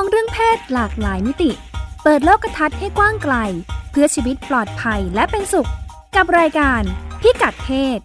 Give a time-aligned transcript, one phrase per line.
[0.00, 1.50] องเรื่องเพศหลากหลายมิติ
[2.02, 3.34] เปิดโลกทัศน์ให้กว้างไกล
[3.90, 5.70] เพื่อชีวิตปลอดภัยและเป็นสุข
[6.16, 6.82] กับรายการ
[7.20, 7.98] พิกัดเพศ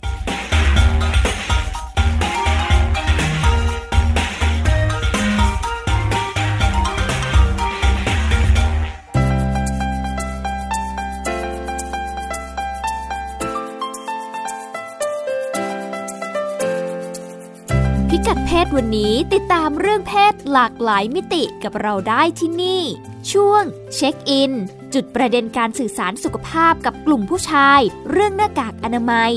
[18.46, 22.84] เพศวันนี้ติดตามเรื่องเพศหลากหลายมิติกับเราได้ที่นี่
[23.32, 23.64] ช่วง
[23.96, 24.52] เช็คอิน
[24.94, 27.80] จุดประเด็นการสื่อสารสุขภาพกับกลุ่มผู้ชาย
[28.12, 29.32] เรื่องหน้ากากอนามัย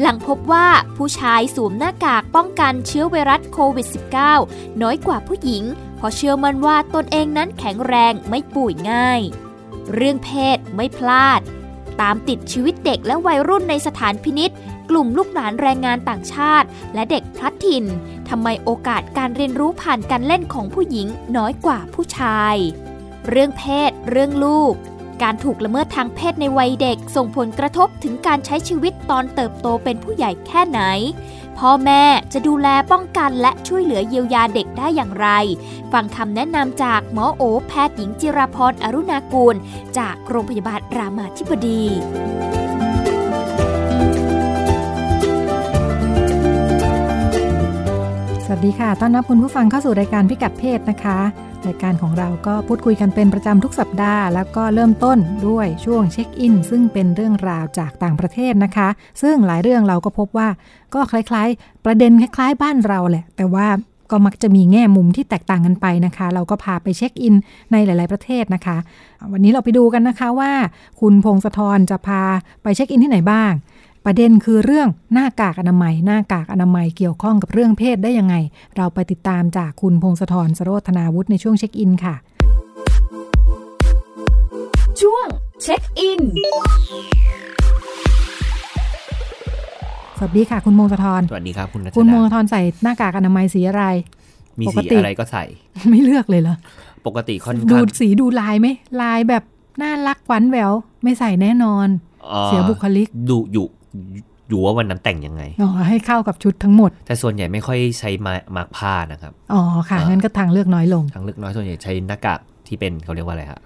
[0.00, 3.86] หลังพบว่าผู้ชายสวมหน้ากากป้องกันเชื้อไวรัสโควิด
[4.34, 5.64] -19 น้อยกว่าผู้หญิง
[5.96, 9.20] เพราะเชื่อมั่นว่าตนเองนั้นแข็งแรงไม่ป่วยง่าย
[9.94, 11.40] เรื่องเพศไม่พลาด
[12.00, 14.50] ตามติดชีวิตเด็กและวัยรุ่นในสถานพินิษ
[14.90, 17.84] กลุ่มลูกหลานแรงงานต่างชาติ และเด็กพลัดถิ่น
[18.28, 22.56] ทำไมโอกาสการเรียนรู้ผ่านการเล่นของผู้หญิงน้อยกว่าผู้ชาย
[23.28, 24.74] เรื่องเพศ เรื่องลูก
[25.22, 30.80] การถูกละเมิดทางเพศในวัยเด็กส่งผลกระทบถึงการใช้ชีวิตตอนเติบโตเป็นผู้ใหญ่แค่ไหน
[31.58, 35.28] พ่อแม่จะดูแลป้องกันและช่วยเหลือเยียวยาเด็กได้อย่างไร
[35.92, 39.54] ฟังคำแนะนำจากหมอโอแพทย์หญิงจิราพรอรุณากูล
[39.98, 41.82] จากโรงพยาบาลรามาธิบดี
[48.56, 51.18] วัสดีค่ะ ต้อนรับคุณผู้ฟังเข้าสู่รายการพิกัดเพศนะคะ
[51.66, 58.88] รายการของเราก็พูดคุยกันเป็นประจำทุกสัปดาห์ แล้วก็เริ่มต้นด้วยช่วงเช็คอิน ซึ่งเป็นเรื่องราวจากต่างประเทศนะคะ
[59.22, 60.48] ซึ่งหลายเรื่องเราก็พบว่า
[60.94, 63.66] ก็คล้ายๆ ประเด็นคล้ายๆ บ้านเราแหละ แต่ว่า
[64.10, 67.34] ก็มักจะมีแง่มุมที่แตกต่างกันไปนะคะ เราก็พาไปเช็คอิน
[67.72, 68.76] ในหลาย ๆประเทศนะคะ
[69.32, 70.52] วันนี้เราไปดูกันนะคะว่า
[71.00, 72.22] คุณพงศธรจะพา
[72.62, 73.52] ไปเช็คอินที่ไหนบ้าง
[74.04, 78.34] ประเด็นคือเรื่องหน้ากากอนามัย หน้ากากอนามัยเกี่ยวข้องกับเรื่องเพศได้ยังไง
[78.76, 82.14] เราไปติดตามจากคุณพงศธรสโรธนาวุฒิในช่วงเช็คอินค่ะ
[85.00, 85.26] ช่วง
[85.62, 86.20] เช็คอิน
[90.18, 93.84] สวัสดีค่ะ คุณพงศธรสวัสดีครับคุณนัคุณพงศธรใส่หน้ากากอนามัยสีอะไร
[94.60, 95.44] มีสีอะไรก็ใส่
[95.88, 96.56] ไม่เลือกเลยเหรอ
[97.06, 98.66] ปกติค่อนข้างดูสีดูลายไหม
[99.02, 99.42] ลายแบบ
[99.82, 100.72] น่ารักหวานแหวว
[101.02, 101.88] ไม่ใส่แน่นอน
[102.46, 103.66] เสียบุคลิกดูอยู่
[104.48, 113.60] อยู่ว่าวันนั้นแต่งยังไง อ๋อ ให้เข้ากับชุดทั้งหมด แต่ส่วนใหญ่ไม่ค่อยใช้มามาร์กผ้านะครับ อ๋อ ค่ะ งั้นก็ทางเลือกน้อยลง ทางเลือกน้อยส่วนใหญ่ใช้หน้ากากที่เป็นเขาเรียกว่าอะไรฮะ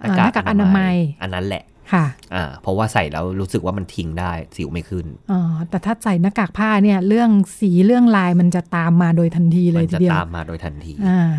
[0.00, 5.40] หน้ากากอนามัย อันนั้นแหละ ค่ะ อ่า เพราะว่าใส่แล้วรู้สึกว่ามันทิ้งได้สิวไม่ขึ้น อ๋อ
[5.70, 7.30] แต่ถ้าใส่หน้ากากผ้าเนี่ย เรื่อง
[7.60, 11.30] สีเรื่องลายมันจะตามมาโดยทันทีเลยทีเดียว มันจะตามมาโดยทันที อ่า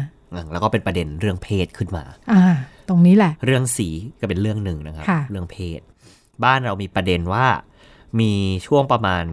[0.51, 2.43] แล้วก็เป็นประเด็นเรื่องเพศขึ้นมา อ่า
[2.89, 3.87] ตรงนี้แหละ เรื่องสี
[4.19, 5.79] ก็เป็นเรื่องหนึ่งนะครับ เรื่องเพศ
[6.43, 7.45] บ้านเรามีประเด็นว่า
[8.19, 8.33] มี
[8.65, 9.25] ช่วงประมาณ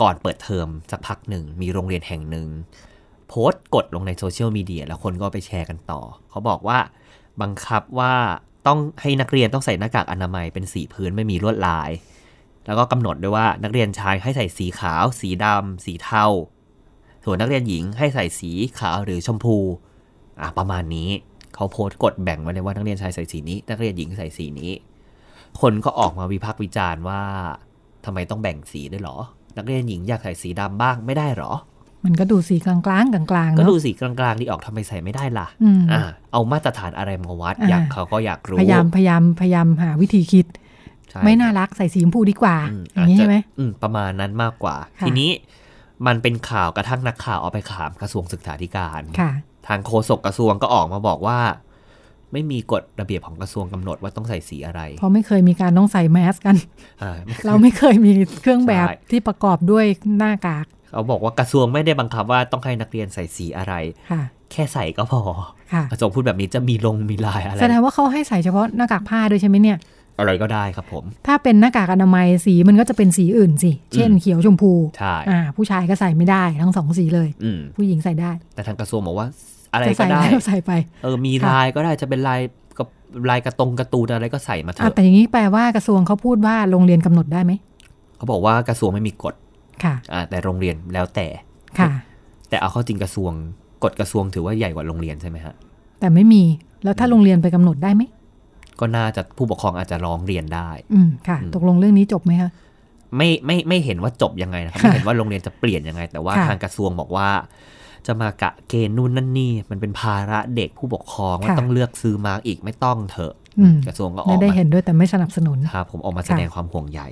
[0.00, 2.48] ก่อนเปิดเทอมสักพักหนึ่ง มีโรงเรียนแห่งหนึ่ง
[3.28, 6.00] โพสต์กดลงในโซเชียลมีเดียแล้วคนก็ไปแชร์กันต่อ
[6.30, 6.78] เขาบอกว่า
[7.42, 8.14] บังคับว่า
[8.66, 11.90] ต้องให้นักเรียนต้องใส่หน้ากากอนามัยเป็นสีพื้นไม่มีลวดลาย
[12.66, 16.26] แล้วก็กำหนดด้วยว่านักเรียนชายให้ใส่สีขาว สีดำสีเทา
[17.24, 19.56] ส่วนนักเรียนหญิงให้ใส่สีขาวหรือชมพู
[20.40, 21.08] อะประมาณนี้
[21.54, 24.72] เขาโพสต์กดแบ่งไว้เลยว่านักเรียนชายใส่สีนี้ นักเรียนหญิงใส่สีนี้
[25.60, 27.22] คนก็ออกมาวิพากษ์วิจารณ์ว่า
[28.04, 29.16] ทำไมต้องแบ่งสีด้วยหรอ
[29.56, 31.52] นักเรียนหญิงอยากใส่สีดำบ้างไม่ได้หรอ
[32.04, 35.46] มันก็ดูสีกลางๆกลางกลางก็ดูสีกลางๆที่ออกทำไมใส่ไม่ได้ล่ะ
[35.92, 36.02] อ่า
[36.32, 40.46] เอามาตรฐานอะไรมาวัด อยากเขาก็อยากรู้ พยายามพยายามพยายามหาวิธีคิด
[41.24, 42.56] ไม่น่ารักใส่สีชมพูดีกว่า
[42.94, 43.36] อย่างนี้ใช่ไหม
[43.82, 44.76] ประมาณนั้นมากกว่า
[45.06, 45.30] ทีนี้
[46.06, 49.02] มันเป็นข่าวกระทั่งนักข่าวเอาไปถามกระทรวงศึกษาธิการ
[49.68, 51.38] ทางโฆษกกระทรวงก็ออกมาบอกว่า
[52.32, 56.56] ไม่มีกฎระเบียบของกระทรวงกำหนดว่าต้องใส่สีอะไร เพราะไม่เคยมีการต้องใส่แมสกัน
[57.46, 59.84] เราไม่เคยมีเครื่องแบบที่ประกอบด้วย
[60.18, 63.74] หน้ากาก เขาบอกว่ากระทรวงไม่ได้บังคับว่าต้องให้นักเรียนใส่สีอะไร
[64.52, 65.20] แค่ใส่ก็พอ
[65.90, 69.78] กระทรวงพูดแบบนี้จะมีลงมีลายอะไร แสดงว่าเขาให้ใส่เฉพาะหน้ากากผ้าด้วยใช่ไหมเนี่ย
[70.18, 75.16] อะไรก็ได้ครับผม ถ้าเป็นหน้ากากอนามัยสีมันก็จะเป็นสีอื่นสิ เช่นเขียวชมพู ใช่
[75.56, 77.28] ผู้ชายก็ใส่ไม่ได้ทั้งสองสีเลย
[77.76, 79.26] ผู้หญิงใส่ได้ แต่ทางกระทรวงบอกว่า
[79.72, 80.72] อะไรก็ได้ใส่ไป
[81.02, 82.40] เออมีลายก็ได้จะเป็นลาย
[82.78, 82.88] กับ
[83.30, 87.52] ลายกระตงกระตูนอะไรก็ใส่มาเถอะแต่อย่างนี้แปลว่ากระทรวงเขาพูดว่าโรงเรียนกำหนดได้ไหม
[88.16, 89.34] เขาบอกว่ากระทรวงไม่มีกฎ
[89.84, 91.26] ค่ะอ่าแต่โรงเรียนแล้วแต่
[91.78, 91.90] ค่ะ
[92.48, 93.32] แต่เอาเข้าจริงกระทรวง
[93.84, 95.54] กฎกระทรวงถือว่าใหญ่กว่าโรงเรียนใช่ไหมฮะ
[96.00, 96.42] แต่ไม่มี
[96.84, 98.02] แล้วถ้าโรงเรียนไปกำหนดได้ไหม
[98.80, 102.50] ก็น่าจะผู้ปกครองอาจจะร้องเรียนได้ อืมค่ะ ตกลงเรื่องนี้จบไหมคะ
[103.16, 107.28] ไม่ไม่ไม่เห็นว่าจบยังไงนะครับไม่เห็นว่าโรงเรียนจะเปลี่ยนยังไง แต่ว่าทางกระทรวงบอกว่า
[108.06, 113.34] จะมากะเกณฑ์นู่นนั่นนี่ มันเป็นภาระเด็กผู้ปกครองว่าต้องเลือกซื้อมาอีกไม่ต้องเถอะ
[113.86, 117.02] กระทรวงก็ออกไม่ได้เห็นด้วยแต่ไม่สนับสนุนครับผมออกมาแสดงความห่วงใย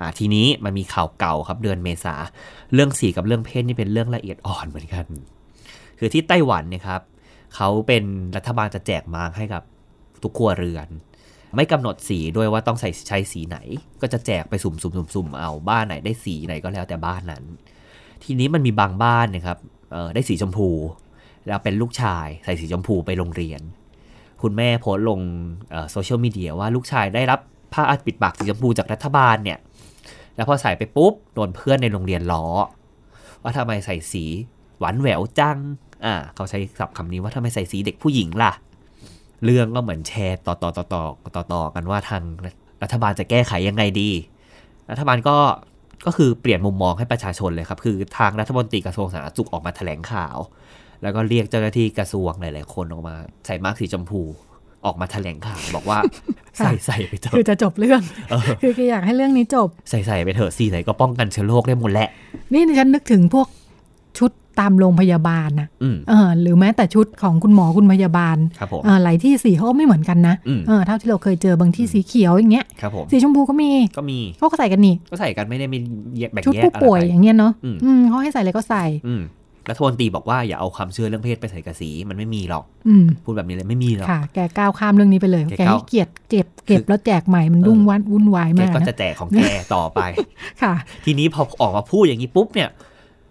[0.00, 2.14] อ่าทีนี้มันมีข่าวเก่าครับเดือนเมษา
[2.74, 5.06] เรื่องสีกับเรื่องเพศนี่เป็นเรื่องละเอียดอ่อนเหมือนกัน
[5.98, 7.00] คือที่ไต้หวันเนี่ยครับ
[7.56, 8.04] เขาเป็น
[8.36, 9.62] รัฐบาลจะแจกมาร์กให้กับ
[10.22, 10.88] ทุกครัวเรือน
[11.56, 13.58] ไม่กำหนดสีด้วยว่าต้องใส่ใช้สีไหน
[14.00, 17.44] ก็จะแจกไปสุ่มๆๆเอาบ้านไหนได้สีไหนก็แล้วแต่บ้านนั้น
[18.24, 19.58] ทีนี้มันมีบางบ้านนะครับ
[20.14, 20.68] ได้สีชมพู
[21.46, 23.60] แล้วเป็นลูกชายใส่สีชมพูไปโรงเรียน
[24.42, 25.20] คุณแม่โพสต์ลง
[25.90, 27.40] โซเชียลมีเดียว่าลูกชายได้รับ
[27.72, 29.58] ผ้าอัดปิดปากสีชมพูจากรัฐบาลเนี่ย
[30.36, 32.46] แล้วพอใส่ไปปุ๊บโดนเพื่อนในโรงเรียนล้อ
[33.42, 34.24] ว่าทำไมใส่สี
[34.78, 35.58] หวานแหววจัง
[36.04, 38.52] อ่า เขาใช้ศัพท์คำนี้ว่าทำไมใส่สีเด็กผู้หญิงล่ะ
[39.44, 41.04] เรื่องก็เหมือนแชร์ต่อต่อต่อต่อ
[41.36, 42.22] ต่อต่อกันว่าทาง
[42.82, 44.10] รัฐบาลจะแก้ไขยังไงดี
[44.90, 45.36] รัฐบาลก็
[46.06, 50.36] ก็คือเปลี่ยนมุมมองให้ประชาชนเลยครับ คือทางรัฐมนตรีกระทรวงสาธารณสุขออกมาแถลงข่าว
[51.02, 53.14] แล้วก็เรียกเจ้าหน้าที่กระทรวงหลาย ๆ คนออกมา
[53.46, 54.20] ใส่มาร์กสีชมพู
[54.86, 55.98] ออกมาแถลงข่าวบอกว่า
[56.58, 58.00] ใส่ใส่ไปเถอะคือจะจบเรื่อง
[58.62, 62.08] คืออยากให้เรื่องนี้จบ ใส่ใส่ไปเถอะสีไหนก็ป้องกันเชื้อโรคได้หมดแหละ
[62.52, 63.48] นี่ฉันนึกถึงพวก
[64.18, 65.68] ชุด ตามโรงพยาบาลนะ
[66.08, 70.34] เออหรือแม้แต่ชุดของคุณหมอคุณพยาบาลครับผมหลายที่สีเขาไม่เหมือนกันนะ
[70.68, 75.78] เออเท่าที่เราเคยเจอบางที่สีเขียวอย่างเงี้ยครับผมสีชมพูก็มีก็มีเขาก็ใส่กันนี่ก็ใส่กันไม่ได้มี
[76.32, 77.52] แบ่งแยกชุดผู้ป่วยอย่างเงี้ยเนาะ
[77.84, 78.84] อืมเขาให้ใส่อะไรก็ใส่
[79.70, 82.64] รัฐมนตรีบอกว่าอย่าเอาความเชื่อเรื่องเพศไปใส่กับสีมันไม่มีหรอก
[83.24, 89.40] พูดแบบนี้เลยไม่มีหรอกค่ะ แกก้าวข้ามเรื่องนี้ไปเลย แกให้เกียรติเก็บเก็บแล้วแจกใหม่มันรุ่งวันวุ่นวายมากแกก็จะแจกของแก
[89.74, 90.00] ต่อไป
[90.62, 92.68] ค่ะ ทีนี้พอออกมาพูดอย่างนี้ปุ๊บเนี่ย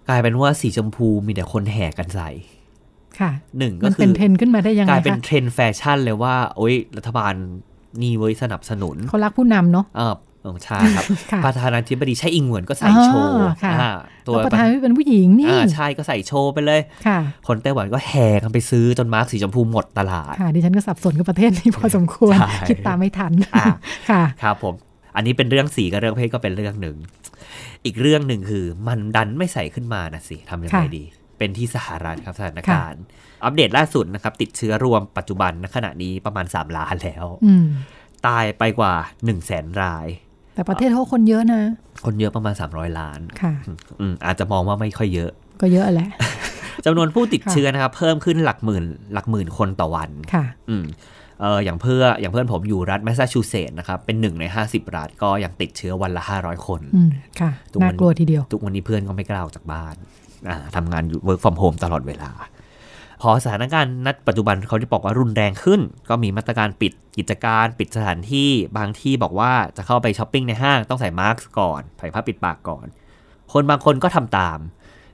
[0.10, 2.30] กลายเป็นว่าสีชมพูมีแต่คนแห่กันใส่
[3.20, 7.34] ค่ะหนึ่งก็คือเป็นเทรนด์ขึ้นมาได้ยังไงกลายเป็นเทรนด์แฟชั่นเลยว่า โอ๊ย รัฐบาล
[8.02, 9.86] นี่เว้ยสนับสนุนเขารักผู้นำเนาะ
[10.46, 11.06] องชาครับ
[11.46, 13.36] ประธานาธิบดีใช่อิงเหวนก็ใส่โชว์
[14.28, 16.82] ตัวประธานาธิบดีเป็นผู้หญิงนี่ใช่ก็ใส่โชว์ไปเลย
[17.48, 22.36] คนไต้หวันก็แห่กันไปซื้อจนมาร์กสีชมพูหมดตลาดค่ะดิฉันก็สับสนกับประเทศนี้พอสมควร
[22.70, 23.32] คิดตามไม่ทัน
[24.10, 24.74] ค่ะครับผม
[25.16, 26.96] อันนี้เป็นเรื่องสีกับเรื่องเพศก็เป็นเรื่องหนึ่ง
[27.86, 31.04] อีกเรื่องหนึ่งคือมันดันไม่ใส่ขึ้นมานะสิทำยังไงดี
[31.38, 33.02] เป็นที่สหรัฐครับสถานการณ์
[33.44, 37.26] อัปเดตล่าสุดนะครับ ติดเชื้อรวมปัจจุบันณขณะนี้ประมาณ 3 ล้านแล้ว
[38.28, 40.08] ตายไปกว่า1 0 0 0 0แสนราย
[40.54, 41.62] แต่ประเทศเขาคนเยอะนะ
[42.06, 43.54] คนเยอะประมาณ 300 ล้านค่ะ
[44.00, 45.32] อืมอาจจะมองว่าไม่ค่อยเยอะ
[45.62, 46.10] ก็เยอะแหละ
[46.86, 50.84] จำนวนผู้ติดเชื้อนะครับ เพิ่มขึ้นหลักหมื่น หลักหมื่นคนต่อวันค่ะอืม
[51.42, 57.10] เอออย่างเพื่ออย่างเพื่อนผมอยู่รัฐแมสซาชูเซตส์นะครับ เป็นหนึ่งใน 50 รัฐก็ยังติดเชื้อวันละ 500 คนอืม
[57.40, 57.52] ค่ะ
[57.82, 59.96] น่ากลัวทีเดียว ทุกวันนี้เพื่อนก็ไม่กล้าออกจากบ้าน
[60.50, 62.32] อ่าทำงานอยู่ work from home ตลอดเวลา
[63.22, 72.86] พอสถานการณ์นัดปัจจุบันเขาที่บอกว่ารุนแรงขึ้น ก็มีมาตรการปิดกิจการปิดสถานที่บางที่บอกว่าจะเข้าไปช้อปปิ้งในห้างต้องใส่มาร์กก่อนใส่ผ้าปิดปากก่อน
[73.54, 74.60] คนบางคนก็ทำตาม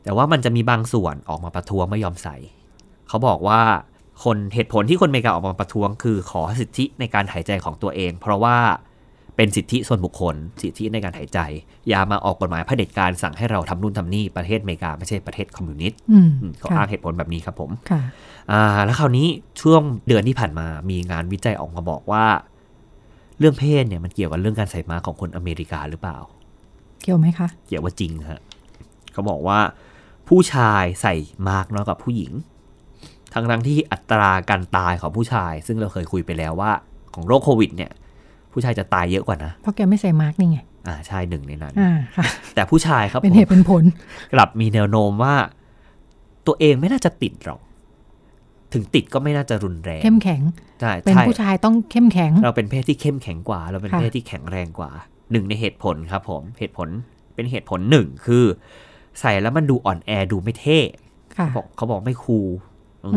[0.04, 2.36] แต่ว่ามันจะมีบางส่วนออกมาประท้วงไม่ยอมใส่
[3.08, 3.62] เขาบอกว่า
[4.24, 8.58] คนเหตุผลที่คนอเมริกาออกมาประท้วง คือขอสิทธิในการหายใจของตัวเอง เพราะว่า
[9.36, 11.40] เป็นสิทธิส่วนบุคคล สิทธิในการหายใจ
[11.90, 16.00] อย่ามาออกกฎหมายเผด็จการสั่งให้เราทำนู่นทำนี่ประเทศอเมริกาไม่ใช่ประเทศคอมมิวนิสต์
[16.60, 17.72] เขาอ้างเหตุผลแบบนี้ครับผม
[18.52, 19.28] อ่าแล้วคราวนี้
[19.62, 22.26] ช่วงเดือนที่ผ่านมามีงานวิจัยออกมาบอกว่า
[23.40, 26.18] เรื่องเพศเนี่ยมันเกี่ยวกับเรื่องการใส่มาของคนอเมริกาหรือเปล่า
[27.02, 28.42] เกี่ยวไหมคะ เกี่ยวว่าจริงฮะ
[29.14, 29.60] เขาบอกว่า
[30.28, 31.16] ผู้ชายใส่
[31.48, 32.32] มาร์กน้อยกว่าผู้หญิง
[33.38, 36.72] ทั้งทั้งที่อัตราการตายของผู้ชาย ซึ่งเราเคยคุยไปแล้วว่า
[37.16, 37.92] ของโรคโควิด เนี่ย
[38.54, 42.26] ผู้ชายจะตายเยอะกว่านะ เพราะแกไม่ใส่มาร์กนี่ไง อ่าใช่หนึ่งในนั้นอ่าค่ะ
[42.56, 43.84] แต่ผู้ชายครับเป็นเหตุเป็นผล
[44.34, 45.36] กลับมีแนวโน้มว่า
[46.48, 47.62] ตัวเองไม่น่าจะติดหรอก
[48.74, 50.42] ถึงติดก็ไม่น่าจะรุนแรง เข้มแข็ง
[50.82, 54.92] ใช่เป็นผู้ชายต้องเข้มแข็ง เราเป็นเพศที่เข้มแข็งกว่า เราเป็นเพศที่แข็งแรงกว่า
[55.32, 56.90] หนึ่งในเหตุผลครับผมเหตุผล
[57.36, 58.44] เป็นเหตุผลหนึ่งคือ
[59.20, 60.80] ใส่แล้วมันดูอ่อนแอดูไม่เท่
[61.34, 62.48] เขาบอกเขาบอกไม่คูล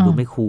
[0.06, 0.48] ดูไม่คู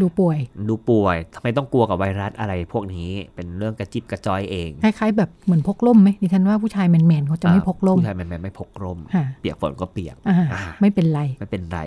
[0.00, 8.98] ดูป่วย ดูป่วยทำไมต้องกลัวกับไวรัสอะไรพวกนี้เป็นเรื่องกระจิบกระจอยเองคล้ายๆแบบเหมือนพกล่มไหมดิฉันว่าผู้ชายแมนๆเขาจะไม่พกล่มผู้ชายแมนๆไม่พกล่ม
[9.40, 10.16] เปียกฝนก็เปียก
[10.80, 11.80] ไม่เป็นไรไม่เป็นไร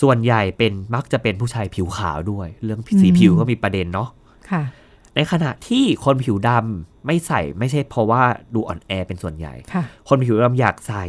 [0.00, 4.08] ส่วนใหญ่เป็นมักจะเป็นผู้ชายผิวขาวด้วย เรื่องสีผิวก็มีประเด็นเนาะ
[5.14, 8.22] ในขณะที่คนผิวดำไม่ใส่ไม่ใช่เพราะว่า
[8.54, 9.54] ดูอ่อนแอเป็นส่วนใหญ่
[10.08, 11.04] คนผิวดำอยากใส่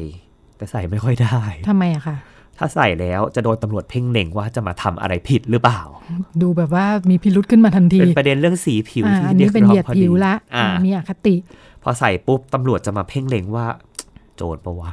[0.57, 2.17] แต่ใส่ไม่ค่อยได้ทำไมอะคะ
[2.57, 5.81] ถ้าใส่แล้วจะโดนตำรวจเพ่งเล็งว่าจะมาทำอะไรผิดหรือเปล่า
[6.41, 10.33] ดูแบบว่ามีพิรุษขึ้นมาทันที เป็นประเด็นเรื่องสีผิวที่อันนี้เป็นเหยียดผิวละ
[10.85, 11.35] มีอคติ
[11.83, 13.65] พอใส่ปุ๊บตำรวจจะมาเพ่งเล็งว่า
[14.35, 14.91] โจรปะวะ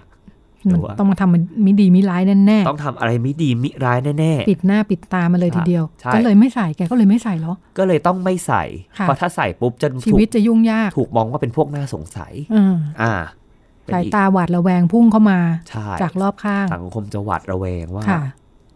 [0.98, 5.84] ต้องมาทำมิดีมิร้ายแน่ๆ ต้องทำอะไรมิดีมิร้ายแน่ๆ ปิดหน้าปิดตามาเลยทีเดียว
[6.14, 8.62] ก็เลยไม่ใส่แกก็เลยไม่ใส่หรอ ก็เลยต้องไม่ใส่
[9.00, 12.32] เพราะถ้าใส่ปุ๊บจะชีวิตจะยุ่งยาก ถูกมองว่าเป็นพวกน่าสงสัย
[13.02, 13.12] อ่า
[13.92, 15.38] สายตาหวาดระแวงพุ่งเข้ามา
[16.02, 18.04] จากรอบข้าง สังคมจะหวาดระแวงว่า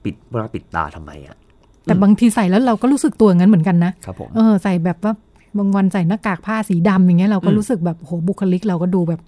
[0.04, 1.37] ปิดเวลาปิดตาทำไมอะ
[1.85, 5.12] แต่บางทีใส่แล้วเราก็รู้สึกตัวงั้นเหมือนกันนะครับผมเออใส่แบบว่า
[5.59, 9.21] บางวันใส่หน้ากากผ้าสีดำอย่างเงี้ยเราก็รู้สึกแบบโหบุคลิกเราก็ดูแบบ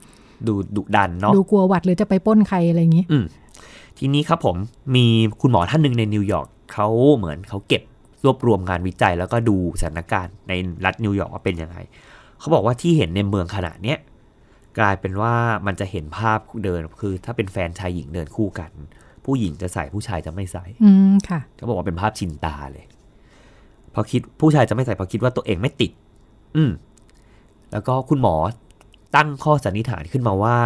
[0.49, 3.19] ดูดุดันเนาะดูกลัวหวัดหรือจะไปป้นใครอะไรอย่างงี้อื
[3.99, 4.57] ทีนี้ครับผม
[4.95, 5.05] มี
[5.41, 7.83] คุณหมอท่านหนึ่งในนิวยอร์กเขาเหมือนเขาเก็บ
[8.25, 10.53] รวบรวมงานวิจัยแล้วก็ดูสถานการณ์ใน
[10.85, 11.77] รัฐนิวยอร์กว่าเป็นยังไง
[12.39, 13.99] เขาบอกว่าที่เห็นในเมืองขนาดเนี้ย
[14.79, 15.35] กลายเป็นว่า
[15.67, 18.71] มันจะเห็นภาพเดินคือ ถ้าเป็นแฟนชายหญิงเดินคู่กัน
[19.25, 22.85] ผู้หญิงจะใส่ผู้ชายจะไม่ใส่อืมค่ะเขาบอกว่าเป็นภาพชินตาเลย
[23.95, 25.93] พอคิดผู้ชายจะไม่ใส่พอคิดว่าตัวเองไม่ติด
[26.57, 26.71] อืม
[27.73, 28.35] แล้วก็คุณหมอ
[29.17, 30.57] ตั้งข้อสันนิษฐานขึ้นมาว่า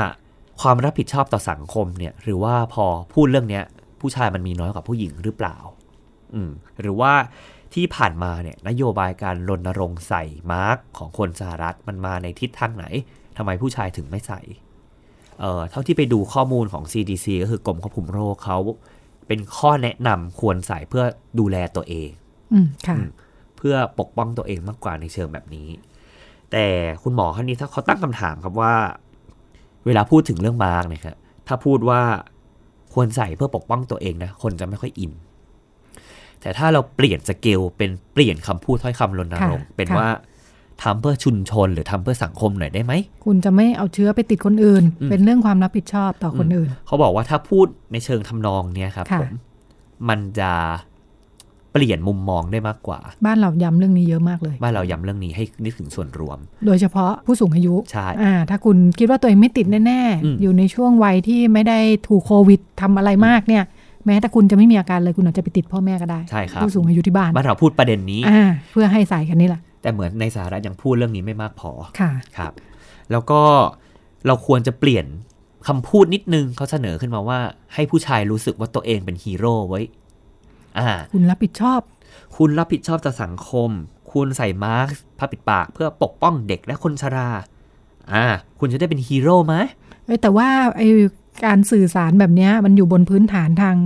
[0.61, 2.85] ความรับผิดชอบต่อสังคมเนี่ย หรือว่าพอ
[3.15, 3.65] พูดเรื่องเนี้ย
[4.01, 5.57] ผู้ชายมันมีน้อยกว่าผู้หญิงหรือเปล่า
[6.35, 6.51] อืม
[6.81, 7.13] หรือว่า
[7.75, 10.23] ที่ผ่านมาเนี่ย นโยบายการรณรงค์ใส่
[10.53, 12.85] มาร์กของคนสหรัฐมันมาในทิศทางไหน
[13.39, 14.41] ทำไมผู้ชายถึงไม่ใส่
[15.41, 18.59] เอ่อเท่าที่ไปดูข้อมูลของ CDC ก็คือกรมควบคุมโรคเขา
[19.27, 21.05] เป็นข้อแนะนำควรใส่เพื่อ
[21.39, 22.11] ดูแลตัวเอง
[22.53, 22.97] อืมค่ะ
[23.57, 25.69] เพื่อปกป้องตัวเองมากกว่าในเชิงแบบนี้
[26.53, 26.67] แต่
[27.03, 28.75] คุณหมอคนนี้ถ้าเขาตั้งคำถามครับว่า
[29.87, 31.17] เวลาพูดถึงเรื่องมาร์กเนี่ยครับ
[31.47, 32.01] ถ้าพูดว่า
[32.95, 35.13] ควรใส่เพื่อปกป้องตัวเองนะคนจะไม่ค่อย in
[36.41, 40.09] แต่ถ้าเราเปลี่ยนสเกลเป็นเปลี่ยนคำพูดถ้อยคำรณรงค์เป็นว่า
[40.83, 42.93] ทำเพื่อชุมชน หรือทำเพื่อสังคมหน่อยได้ไหม
[43.25, 49.33] คุณจะไม่เอาเชื้อไปติดคนอื่น เป็นเรื่องความรับผิดชอบต่อคนอื่น เขาบอกว่าถ้าพูดในเชิงทำนองเนี้ยครับผม
[50.09, 50.51] มันจะ
[51.73, 63.65] เปลี่ยนมุมมองได้มากกว่า บ้านเราย้ำเรื่องนี้เยอะมากเลย บ้านเราย้ำเรื่องนี้ให้นึกถึงส่วนรวม โดยเฉพาะผู้สูงอายุใช่อ่าถ้าคุณคิดว่าตัวเองไม่ติดแน่ๆ อยู่ในช่วงวัยที่ไม่ได้ถูกโควิดทำอะไรมากเนี่ย
[64.07, 71.71] แม้แต่คุณจะไม่มีอาการเลยคุณอาจจะไปติดพ่อแม่ก็ได้ ใช่ครับ ผู้สูงอายุที่บ้าน บ้านเราพูดประเด็นนี้อ่าเพื่อให้ใส่กันนี่แหละ แต่เหมือนในสหรัฐยังพูดเรื่องนี้ไม่มากพอ
[72.01, 72.53] ค่ะครับ
[73.11, 73.41] แล้วก็
[74.27, 75.07] เราควรจะเปลี่ยน
[75.69, 77.39] คำพูดนิดนึงเขาเสนอขึ้นมาว่า
[77.75, 79.81] ให้ผู้ชายรู้สึกว่าตัวเองเป็นฮีโร่ไว้
[80.79, 81.81] อ่า คุณรับผิดชอบ
[82.37, 83.71] คุณรับผิดชอบต่อสังคม
[84.13, 87.31] คุณใส่มาสก์ผ้าปิดปาก เพื่อปกป้องเด็กและคนชรา
[88.13, 88.25] อ่า
[88.61, 89.55] คุณจะได้เป็นฮีโร่ไหม
[90.23, 90.83] แต่ว่าไอ
[91.45, 93.77] การสื่อสารแบบนี้มันอยู่บนพื้นฐานทาง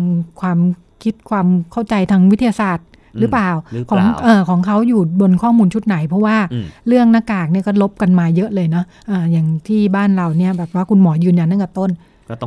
[0.41, 0.59] ความ
[1.03, 2.87] คิดความเข้าใจทางวิทยาศาสตร์
[3.21, 3.51] หรือเปล่า
[3.91, 6.37] ของเออของเขาอยู่บนข้อมูลชุดไหน เพราะว่า
[6.89, 11.91] เรื่องหน้ากากเนี่ยก็ลบกันมาเยอะเลยเนาะอ่าอย่างที่บ้านเราเนี่ยแบบว่าคุณหมอยืนยันตั้งแต่ต้น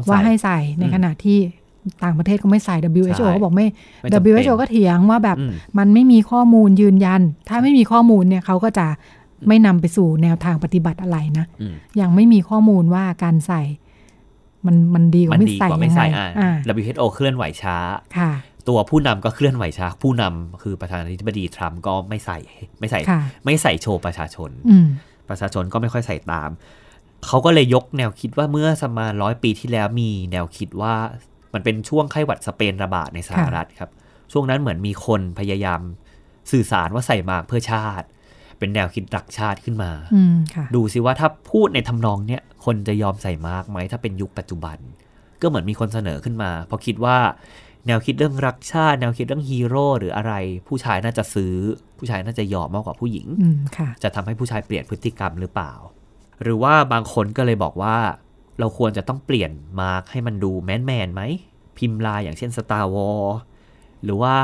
[0.10, 1.38] ว่าให้ใส่ในขณะที่
[2.03, 3.67] ต่างประเทศก็ไม่ใส่ WHO ก็บอกไม่
[4.31, 5.38] WHO ก็เถียงว่าแบบ
[5.77, 8.88] มันไม่มีข้อมูลยืนยัน ถ้าไม่มีข้อมูลเนี่ยเขาก็จะ
[9.48, 11.45] ไม่นำไปสู่แนวทางปฏิบัติอะไรนะ
[12.01, 13.62] ยังไม่มีข้อมูลว่าการใส่
[14.65, 16.01] มันมันดีกว่าไม่ใส่ยังไง
[16.81, 17.77] WHO เคลื่อนไหวช้า
[18.17, 18.31] ค่ะ
[18.67, 22.38] ตัวผู้นำก็เคลื่อนไหวช้าผู้นำคือประธานาธิบดีทรัมป์ก็ไม่ใส่
[22.79, 23.00] ไม่ใส่
[23.45, 24.51] ไม่ใส่โชว์ประชาชน
[25.29, 26.50] ประชาชนก็ไม่ค่อยใส่ตาม
[27.27, 30.93] เขาก็เลยยกแนวคิดว่าเมื่อสมาร้อยปีที่แล้วมีแนวคิดว่า
[31.53, 33.89] มันเป็นช่วงไข้หวัดสเปนระบาดในสหรัฐครับ
[34.31, 35.81] ช่วงนั้นเหมือนมีคนพยายาม
[36.51, 38.07] สื่อสารว่าใส่มากเพื่อชาติ
[38.60, 39.91] เป็นแนวคิดรักชาติขึ้นมา
[40.75, 44.77] ดูสิว่าถ้าพูดในทำนองเนี้ยคนจะยอมใส่มากไหมถ้าเป็นยุคปัจจุบัน
[45.41, 47.17] ก็เหมือนมีคนเสนอขึ้นมาเพราะคิดว่า
[47.88, 50.34] แนวคิดเรื่องรักชาติแนวคิดเรื่องฮีโร่หรืออะไร
[50.68, 51.54] ผู้ชายน่าจะซื้อ
[51.98, 53.27] ผู้ชายน่าจะยอมมากกว่าผู้หญิง
[54.04, 55.74] จะทำให้ผู้ชายเปลี่ยนพฤติกรรมหรือเปล่า
[56.44, 57.98] หรือว่าบางคนก็เลยบอกว่า
[58.60, 59.51] เราควรจะต้องเปลี่ยน
[59.82, 61.22] มาร์กให้มันดูแมนแมนไหม
[61.77, 63.24] พิมพ์ลายอย่างเช่น Star Wars
[64.04, 64.36] หรือว่า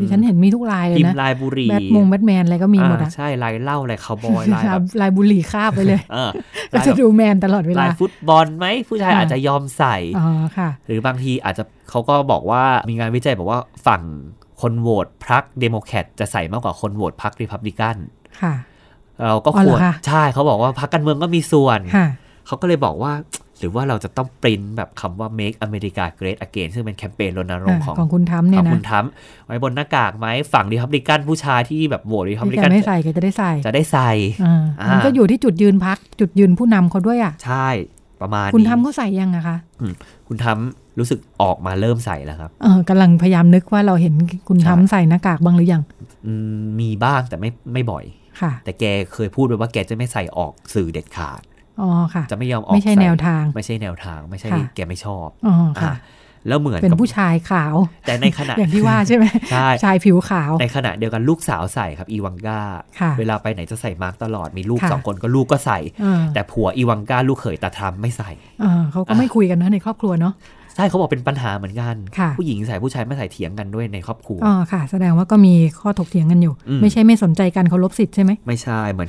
[0.00, 4.64] ดิฉันเห็นมีทุกลายเลยนะพิมพ์ลายบุหรี่แบทมงแบทแมนอะไรก็มีหมดอะใช่ลายเล่าลายคาวบอยลาย
[5.00, 6.00] ลายบุหรี่คาบไปเลย
[6.72, 14.02] ก็จะดูแมนตลอดเวลาลายฟุตบอลไหมผู้ชายอาจจะยอมใส่อ๋อค่ะ หรือบางทีอาจจะเขาก็บอกว่ามีงานวิจัยบอกว่าฝั่ง
[14.60, 17.96] คนโหวตพรรคเดโมแครตจะใส่มากกว่าคนโหวตพรรครีพับลิกัน
[18.42, 18.54] ค่ะ
[19.28, 21.80] เราก็ควรใช่เขาบอกว่าพรรคการเมืองก็มีส่วน
[22.46, 23.12] เขาก็เลยบอกว่า
[23.58, 34.10] หรือว่าเราจะต้องปริ้นแบบคำว่า make America great again ซึ่งเป็นแคมเปญรณรงค์ของของคุณทรัมป์เนี่ยนะของคุณทำไว้บนหน้ากากไหมฝั่งรีพับลิกันผู้ชายที่แบบโหวตรีพับลิกันไม่ใส่ก็จะได้ใส่จะได้ใส่
[34.90, 37.68] มันก็อยู่ที่จุดยืนพักจุดยืนผู้นำเขาด้วยอะใช่
[38.20, 39.56] ประมาณคุณทำเขาใส่ยังอะคะ
[40.28, 44.14] คุณทำรู้สึกออกมาเริ่มใส่แล้วครับเออกำลังพยายามนึกว่าเราเห็น
[44.48, 45.82] คุณทำใส่หน้ากากบ้างหรือยัง
[46.80, 48.04] มีบ้างแต่ไม่ไม่บ่อย
[48.40, 51.40] ค่ะแต่แกเคยพูดไปว่าแกจะไม่ใส่ออกสื่อเด็ดขาด
[51.80, 55.94] อ๋อค่ะ จะไม่ยอมออกไม่ใช่แนวทาง ไม่ใช่แนวทาง ไม่ใช่แกไม่ชอบอ๋อค่ะ
[56.48, 57.74] แล้วเหมือนเป็นผู้ชายขาว
[58.06, 62.60] แต่ในขณะอย่างที่ว่าใช่ไหมใช่ชายผิวขาว ในขณะเดียวกันลูกสาวใส่ครับอีวังกา
[63.18, 65.78] เวลาไปไหนจะใส่มาร์กตลอดมีลูกสองคนก็ลูกก็ใส่
[66.34, 68.30] แต่ผัวอีวังกาลูกเขยตาทรัมไม่ใส่
[68.92, 70.34] เขาก็ไม่คุยกันนะในครอบครัวเนาะ
[70.76, 71.94] ใช่เขาบอกเป็นปัญหาเหมือนกัน
[72.38, 79.08] ผู้หญิงใส่ผู้ชายไม่ใส่เถียงกันด้วยในครอบครัวอ๋อค่ะ แสดงว่าก็มีข้อถกเถียงกันอยู่ ไม่ใช่ไม่สนใจกันเขาลบสิทธิ์ใช่ไหมไม่ใช่เหมือน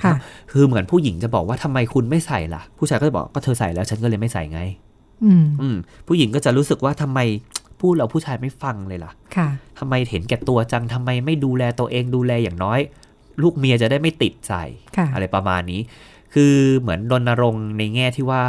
[0.51, 4.61] คือเหมือนผู้หญิงจะบอกว่าทำไมคุณไม่ใส่ล่ะ ผู้ชายก็จะบอกก็เธอใส่แล้วฉันก็เลยไม่ใส่ไง
[5.23, 7.19] อืมอืมผู้หญิงก็จะรู้สึกว่าทำไม
[7.81, 9.47] พูดแล้วผู้ชายไม่ฟังเลยล่ะ ค่ะ
[9.79, 12.79] ทำไมเห็นแก่ตัวจังทำไมไม่ดูแลตัวเองดูแลอย่างน้อย
[13.41, 14.63] ลูกเมียจะได้ไม่ติดใส่
[15.13, 15.81] อะไรประมาณนี้
[16.33, 18.43] คือเหมือนรณรงค์ในแง่ที่ว่า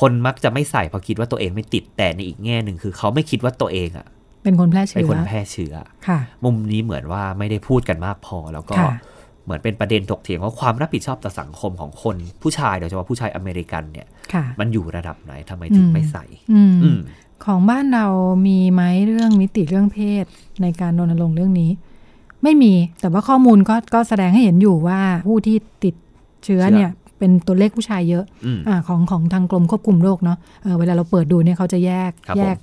[0.00, 4.06] คนมักจะไม่ใส่เพราะคิดว่าตัวเองไม่ติดแต่ในอีกแง่หนึ่งคือเขาไม่คิดว่าตัวเองอะ
[4.42, 5.74] เป็นคนแพร่เชื้อเป็นคนแพร่เชื้อ
[6.08, 8.76] ค่ะ มุมนี้เหมือนว่าไม่ได้พูดกันมากพอ แล้วก็
[9.44, 14.06] เหมือนเป็นประเด็นถกเถียงว่าความรับผิดชอบต่อสังคมของคนผู้ชายโดยเฉพาะผู้ชายอเมริกันเนี่ย
[14.60, 16.24] มันอยู่ระดับไหนทำไมถึงไม่ใส่
[17.44, 18.06] ของบ้านเรา
[18.46, 20.24] มีไหมเรื่องมิติเรื่องเพศ
[20.62, 21.70] ในการรณรงค์เรื่องนี้
[22.42, 25.94] ไม่มีแต่ว่าข้อมูลก็ก็แสดงให้เห็นอยู่ว่าผู้ที่ติด
[26.44, 26.90] เชื้อเนี่ย
[27.22, 28.24] เป็นตัวเลขผู้ชายเยอะ
[28.68, 32.56] อของของทางกรมควบคุมโรคเนาะเเวลาเราเปิดดูเนี่ยเขาจะแยกแยก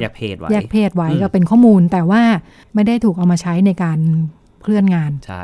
[0.00, 2.22] แยกเพศไว้แยกเพศไว้ก็เป็นข้อมูลแต่ว่า
[2.74, 3.98] ไม่ได้ถูกเอามาใช้ในการ
[4.62, 5.42] เคลื่อนงานใช่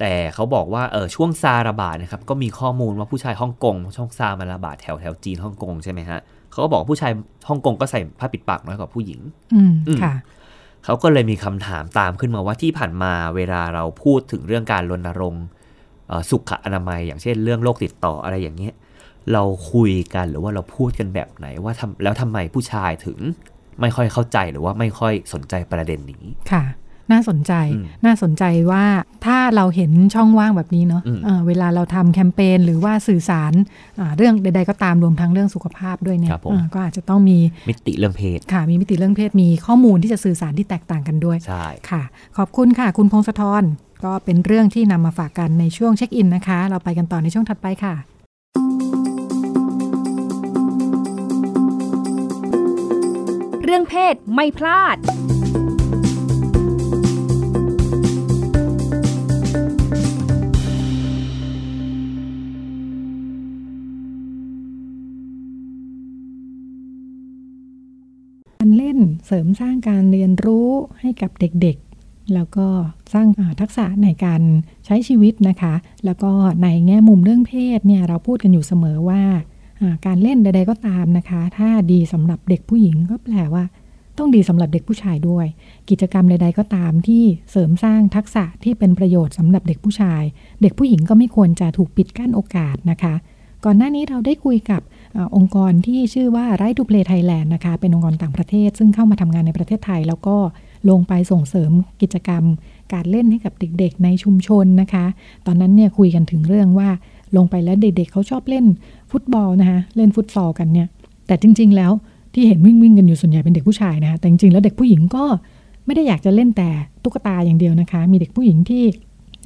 [0.00, 7.12] แต่เขาบอกว่าเออช่วงซาระบาดนะครับก็มีข้อมูลว่าผู้ชายฮ่องกงช่วงซามาระบาดแถวแถวจีนฮ่องกงใช่ไหมฮะเขาก็บอกผู้ชาย
[7.48, 9.20] ฮ่องกงก็ใส่ผ้าปิดปากน้อยกว่าผู้หญิง
[9.54, 10.14] อืมค่ะ
[10.84, 15.44] เขาก็เลยมีคำถามตามขึ้นมาว่าที่ผ่านมาเวลาเราพูดถึงเรื่องการรณรงค์
[16.30, 18.74] สุขอนามัย อย่างเช่น เรื่องโรคติดต่ออะไรอย่างเงี้ย
[19.32, 19.42] เรา
[19.72, 23.18] คุยกันหรือว่าเราพูดกันแบบไหนว่าทำแล้วทำไมผู้ชายถึง
[23.80, 26.64] ไม่ค่อยเข้าใจหรือว่าไม่ค่อยสนใจประเด็นนี้ค่ะ
[27.12, 27.52] น่าสนใจ
[28.04, 28.84] น่าสนใจว่า
[29.26, 33.52] ถ้าเราเห็นช่องว่างแบบนี้เนาะะเวลาเราทำแคมเปญหรือว่าสื่อสาร
[34.16, 36.30] เรื่องใด ๆ ก็ตามรวมทั้งเรื่องสุขภาพด้วยเนี่ย
[36.74, 42.02] ก็อาจจะต้องมีมิติเรื่องเพศค่ะ มีมิติเรื่องเพศมีข้อมูลที่จะสื่อสารที่แตกต่างกันด้วยใช่ค่ะ
[42.36, 43.64] ขอบคุณค่ะ คุณพงศธร
[44.04, 47.94] ก็เป็นเรื่องที่นำมาฝากกันในช่วงเช็คอินนะคะ เราไปกันต่อในช่วงถัดไปค่ะ
[53.64, 54.96] เรื่องเพศไม่พลาด
[68.58, 70.68] การเล่นเสริมสร้างการเรียนรู้
[71.00, 71.83] ให้กับเด็กๆ
[72.34, 72.66] แล้วก็
[73.12, 73.26] สร้าง
[73.60, 74.42] ทักษะในการ
[74.86, 79.22] ใช้ชีวิตนะคะ แล้วก็ในแง่มุมเรื่องเพศเนี่ยเราพูดกันอยู่เสมอว่า
[80.06, 83.64] การเล่นใดๆก็ตามนะคะ ถ้าดีสำหรับเด็กผู้หญิงก็แปลว่า
[84.18, 85.46] ต้องดีสำหรับเด็กผู้ชายด้วย
[85.90, 90.22] กิจกรรมใด ๆ ก็ตามที่เสริมสร้างทักษะที่เป็นประโยชน์สำหรับเด็กผู้ชาย
[90.62, 93.14] เด็กผู้หญิงก็ไม่ควรจะถูกปิดกั้นโอกาสนะคะ
[93.64, 94.82] ก่อนหน้านี้เราได้คุยกับ
[95.36, 100.36] องค์กรที่ชื่อว่า Right to Play Thailand นะคะ เป็นองค์กรต่างประเทศ ซึ่งเข้ามาทำงานในประเทศไทย แล้วก็
[100.90, 101.70] ลงไปส่งเสริม
[102.02, 102.42] กิจกรรม
[102.92, 105.04] การเล่นให้กับเด็กๆ ในชุมชนนะคะ
[105.46, 106.88] ตอนนั้นเนี่ยคุยกันถึงเรื่องว่า
[107.36, 108.66] ลงไปแล้วเด็กๆเขาชอบเล่น
[109.10, 110.86] ฟุตบอลนะคะเล่นฟุตซอลกันเนี่ย
[111.26, 111.92] แต่จริง ๆ แล้ว
[112.34, 115.24] ที่เห็นวิ่งวิ่งกันอยู่ส่วนใหญ่เป็นเด็กผู้ชายนะคะแต่จริงๆแล้วเด็กผู้หญิงก็
[115.86, 116.70] ไม่ได้อยากจะเล่นแต่
[117.02, 118.84] ตุ๊กตาอย่างเดียวนะคะ มีเด็กผู้หญิงที่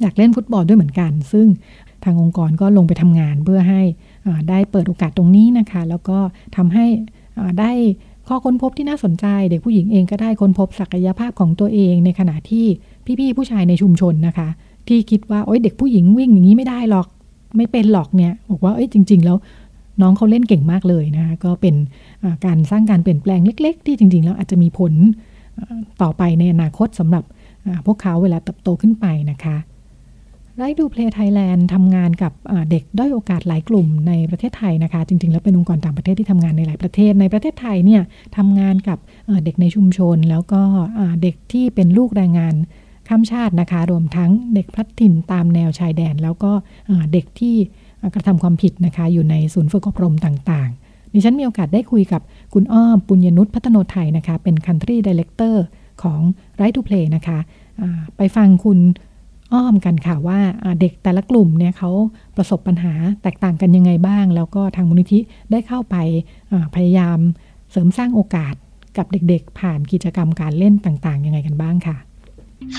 [0.01, 1.47] อยากเล่นฟุตบอลด้วยเหมือนกัน ซึ่ง
[2.03, 3.81] ทางองค์กรก็ลงไปทำงานเพื่อให้
[4.49, 6.17] ได้เปิดโอกาสตรงนี้นะคะ แล้วก็
[6.57, 6.85] ทำให้
[7.59, 7.71] ได้
[8.29, 12.65] ข้อค้นพบที่น่าสนใจ เด็กผู้หญิงเองก็ได้ค้นพบศักยภาพของตัวเอง ในขณะที่
[13.19, 14.49] พี่ๆผู้ชายในชุมชนนะคะ
[14.87, 17.07] ที่คิดว่าโอ๊ยเด็กผู้หญิงวิ่งอย่างนี้ไม่ได้หรอก
[17.57, 19.37] ไม่เป็นหรอกเนี่ยบอกว่าเอ้ยจริง ๆ แล้ว
[20.01, 21.75] น้องเขาเล่นเก่งมากเลยนะคะก็เป็น
[22.45, 24.93] การสร้างการเปลี่ยนแปลงเล็ก ๆ ที่จริง ๆ แล้วอาจจะมีผล
[26.01, 27.23] ต่อไปในอนาคตสำหรับ
[27.85, 29.55] พวกเขาเวลาเติบโตขึ้นไปนะคะ
[30.59, 32.33] Right to Play Thailand ทำงานกับ
[32.69, 38.01] เด็กด้อยโอกาสหลายกลุ่มในประเทศไทยนะคะ จริง ๆ แล้วเป็นองค์กรต่างประเทศที่ทำงานในหลายประเทศในประเทศไทยเนี่ย
[38.37, 38.97] ทำงานกับ
[39.43, 40.61] เด็กในชุมชน แล้วก็
[41.21, 42.53] เด็กที่เป็นลูกแรงงาน
[43.07, 46.51] ข้ามชาตินะคะ รวมทั้งเด็กพลัดถิ่นตามแนวชายแดน แล้วก็
[47.13, 47.55] เด็กที่
[48.13, 52.21] กระทำความผิดนะคะ อยู่ในศูนย์ฝึกอบรมต่างๆดิฉันมีโอกาสได้คุยกับ
[52.53, 55.55] คุณอ้อมปุญญนุชพัฒโนไทยนะคะ เป็น Country Director
[56.03, 56.21] ของ
[56.59, 57.39] Right to Play นะคะ
[58.17, 58.79] ไปฟังคุณ
[59.53, 60.39] อ้อมกันค่ะว่า
[60.81, 61.91] เด็กแต่ละกลุ่มเนี่ยเขา
[62.37, 65.19] ประสบปัญหาแตกต่างกันยังไงบ้าง แล้วก็ทางมูลนิธิ
[65.51, 65.95] ได้เข้าไป
[66.75, 67.17] พยายาม
[67.71, 68.55] เสริมสร้างโอกาส
[68.97, 71.97] กับเด็กๆ ผ่านกิจกรรมการเล่นต่างๆ ยังไงกันบ้างค่ะ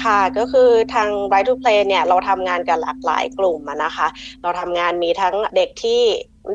[0.03, 4.07] ค่ะก็คือทาง Right to Play เนี่ยเราทำงานกับหลากหลายกลุ่มนะคะ
[4.43, 6.03] เราทำงานมีทั้งเด็กที่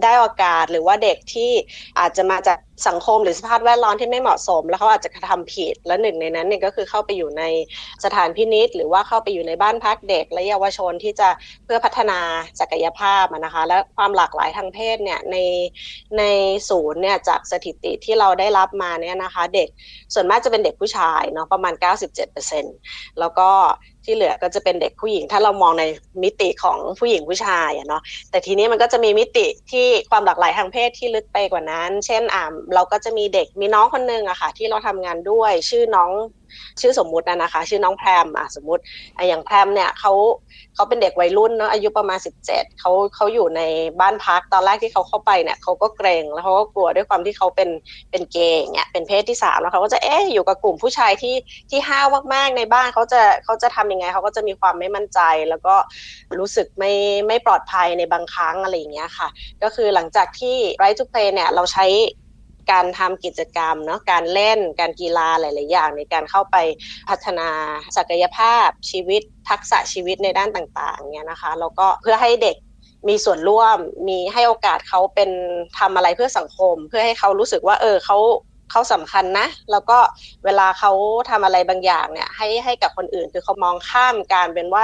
[0.04, 1.52] ได้โอกาสหรือว่าเด็กที่
[2.00, 7.44] อาจจะมาจากสังคมหรือสภาพแวดล้อมที่ไม่เหมาะสม แล้วเขาอาจจะกระทำผิดและหนึ่งในนั้นเนี่ยก็คือเข้าไปอยู่ใน
[8.06, 11.30] สถานพินิษหรือว่าเข้าไปอยู่ในบ้านพักเด็ก และเยาวชนที่จะ
[11.66, 12.20] เพื่อพัฒนา
[12.60, 15.38] ศักยภาพนะคะ และความหลากหลายทางเพศเนี่ยใน
[16.18, 16.24] ใน
[16.70, 19.68] ศูนย์เนี่ยจากสถิติที่เราได้รับมาเนี่ยนะคะ เด็ก
[20.14, 21.74] ส่วนมากจะเป็นเด็กผู้ชายเนาะประมาณ
[22.46, 23.50] 97%แล้วก็
[24.06, 25.84] ที่เหลือก็จะเป็นเด็กผู้หญิง ถ้าเรามองใน
[26.24, 36.12] มิติของผู้หญิงผู้ชายอะเนาะแต่ทีนี้มันก็จะมีมิติที่ความหลากหลายทางเพศที่ลึกไปกว่านั้น เช่นอ่าเราก็จะมีเด็กมีน้องคนนึงอะค่ะ ที่เราทำงานด้วยชื่อน้อง
[36.82, 38.82] ชื่อสมมุตินะนะคะ ชื่อน้องแพรมอะสมมติ
[39.18, 40.14] ออย่างแพรมเนี่ยเขา
[40.76, 43.62] เขาเป็นเด็กวัยรุ่นเนาะอายุประมาณ 17เขาเขาอยู่ใน
[44.00, 47.70] บ้านพักตอนแรกที่เขาเข้าไปเนี่ยเขาก็เกรงแล้วเขาก็กลัวด้วยความที่เขาเป็น
[48.12, 51.36] เป็นเกย์เนี่ยเป็นเพศที่สามแล้วเขาก็จะเอ๊ะอยู่กับกลุ่มผู้ชายที่
[51.70, 55.76] ที่ห้าวมากๆในบ้านเขาจะเขาจะทำยังไงเขาก็จะมีความไม่มั่นใจ แล้วก็
[56.40, 56.94] รู้สึกไม่
[57.28, 59.28] ไม่ปลอดภัยในบางครั้งอะไรอย่างเงี้ยค่ะ
[59.64, 61.86] ก็คือหลังจากที่ Right to p เนี่ยเราใช้
[62.72, 66.58] การทำกิจกรรมเนาะการเล่นการกีฬาหลาย ๆ อย่าง ในการเข้าไป
[67.10, 67.50] พัฒนา
[67.98, 72.56] ศักยภาพชีวิต ทักษะชีวิตในด้านต่าง ๆ เนี่ยนะคะแล้วก็เพื่อให้เด็ก
[73.08, 75.30] มีส่วนร่วมมีให้โอกาสเขาเป็น
[75.80, 78.18] ทำอะไรเพื่อสังคม เพื่อให้เขารู้สึกว่าเออเขา
[78.72, 79.98] เขาสำคัญนะ แล้วก็
[80.46, 80.92] เวลาเขา
[81.30, 84.84] ทำอะไรบางอย่างเนี่ยให้ให้กับคนอื่น คือเขามองข้ามการเป็นว่า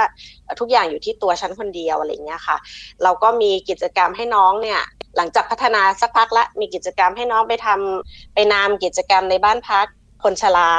[0.60, 2.56] ทุกอย่างอยู่ที่ตัวฉันคนเดียวอะไรเงี้ยค่ะ
[3.02, 4.80] เราก็มีกิจกรรมให้น้องเนี่ย
[5.16, 9.86] หลังจากพัฒนาสักพักละมีกิจกรรมให้น้องไปทำไปนามกิจกรรมในบ้านพัก
[10.22, 10.70] คนชรา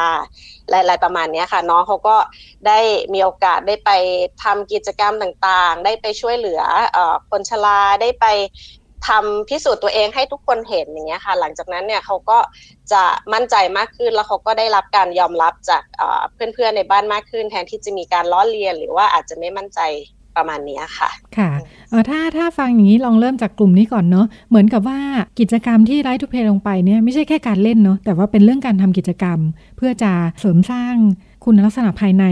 [0.71, 2.17] อะไรประมาณนี้ค่ะ น้องเขาก็
[2.67, 2.79] ได้
[3.13, 3.91] มีโอกาสได้ไป
[4.43, 6.61] ทำกิจกรรมต่างๆ ได้ไปช่วยเหลือ
[7.31, 8.25] คนชราได้ไป
[9.07, 12.37] ทำพิสูจน์ตัวเองให้ทุกคนเห็นอย่างเงี้ยค่ะ หลังจากนั้นเนี่ยเขาก็
[12.91, 15.83] จะมั่นใจมากขึ้นแล้วเขาก็ได้รับการยอมรับจาก
[16.33, 19.79] เพื่อนๆในบ้านมากขึ้น แทนที่จะมีการล้อเลียนหรือว่าอาจจะไม่มั่นใจ
[20.37, 21.51] ประมาณนี้ค่ะ ค่ะ
[22.09, 24.99] ถ้าถ้าฟังอย่างนี้ลองเริ่มจากกลุ่มนี้ก่อนเนาะเหมือนกับว่า
[25.39, 29.39] กิจกรรมที่ไร้ทุกเพลงไปเนี่ยไม่ใช่แค่การเล่นเนาะแต่ว่าเป็นเรื่องการทำกิจกรรม
[29.77, 30.95] เพื่อจะเสริมสร้าง
[31.43, 32.25] คุณลักษณะภายใน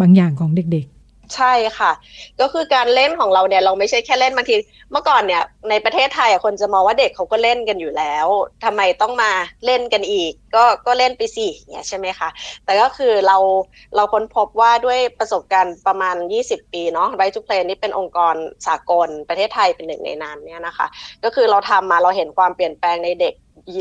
[0.00, 0.86] บางอย่างของเด็ก
[1.34, 1.92] ใช่ค่ะ
[2.40, 4.56] ก็คือการเล่นของเราเนี่ยเราไม่ใช่แค่เล่นบางที
[4.92, 8.26] เมื่อก่อนเนี่ยในประเทศไทยคนจะมองว่าเด็กเขาก็เล่นกันอยู่แล้ว
[8.64, 9.30] ทำไมต้องมา
[9.66, 12.28] เล่นกันอีก ก็ก็เล่นไปสิเนี่ยใช่ไหมคะ
[12.64, 13.38] แต่ก็คือเรา
[13.96, 18.34] เราค้นพบว่าด้วยประสบการณ์ประมาณ 20 ปีเนาะ Right to Play นี่เป็นองค์กร
[18.66, 20.86] สากลประเทศไทยเป็นหนึ่งในนั้นเนี่ยนะคะ
[21.24, 23.34] ก็คือเราทำมาเราเห็นความเปลี่ยนแปลงในเด็ก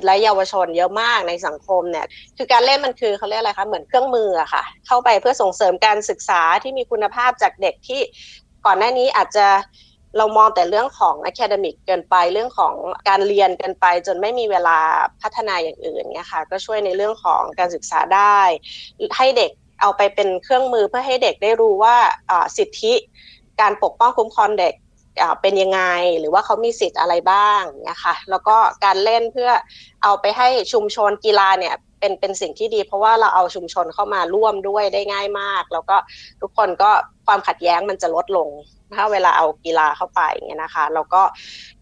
[0.06, 2.06] และเยาวชนเยอะมากในสังคมเนี่ย
[2.38, 8.02] คือการเล่นมันคือเขาเรียกอะไรคะ เหมือนเครื่องมืออะค่ะ เข้าไปเพื่อส่งเสริมการศึกษาที่มีคุณภาพจากเด็กที่
[8.65, 9.48] ก่อนหน้านี้อาจจะ
[10.17, 12.74] เรามองแต่เรื่องของ academic เกินไปเรื่องของ
[13.10, 14.78] การเรียนเกินไป จนไม่มีเวลา
[15.22, 18.39] พัฒนาอย่างอื่นเนี่ยค่ะ ก็ช่วยในเรื่องของการศึกษาได้
[19.17, 21.96] ให้เด็กเอาไปเป็นเครื่องมือเพื่อให้เด็กได้รู้ว่า
[22.58, 22.94] สิทธิ
[23.62, 24.74] การปกป้องคุ้มครองเด็ก
[25.41, 25.82] เป็นยังไง
[26.19, 29.52] หรือว่าเขามีสิทธิ์อะไรบ้างเนี่ยค่ะแล้วก็การเล่นเพื่อ
[30.04, 35.97] เอาไปให้ชุมชนกีฬาเนี่ยเป็นเป็นสิ่งที่ดี เพราะว่าเราเอาชุมชนเข้ามาร่วมด้วยได้ง่ายมาก แล้วก็
[36.41, 36.91] ทุกคนก็
[37.26, 38.50] ความขัดแย้งมันจะลดลง
[38.95, 41.21] ถ้าเวลาเอากีฬาเข้าไปเงี้ยนะคะ แล้วก็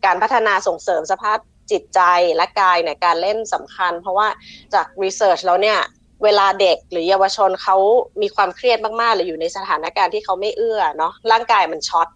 [0.05, 1.37] การพัฒนาส่งเสริมสภาพ
[1.71, 2.01] จิตใจ
[2.35, 4.27] และกายเนี่ยการเล่นสำคัญ เพราะว่า
[4.73, 5.79] จากรีเสิร์ชแล้วเนี่ย
[6.23, 7.77] เวลาเด็กหรือเยาวชนเขา
[8.21, 12.07] มีความเครียดมากๆ หรืออยู่ในสถานการณ์ที่เขาไม่เอื้อเนาะร่างกายมันช็อต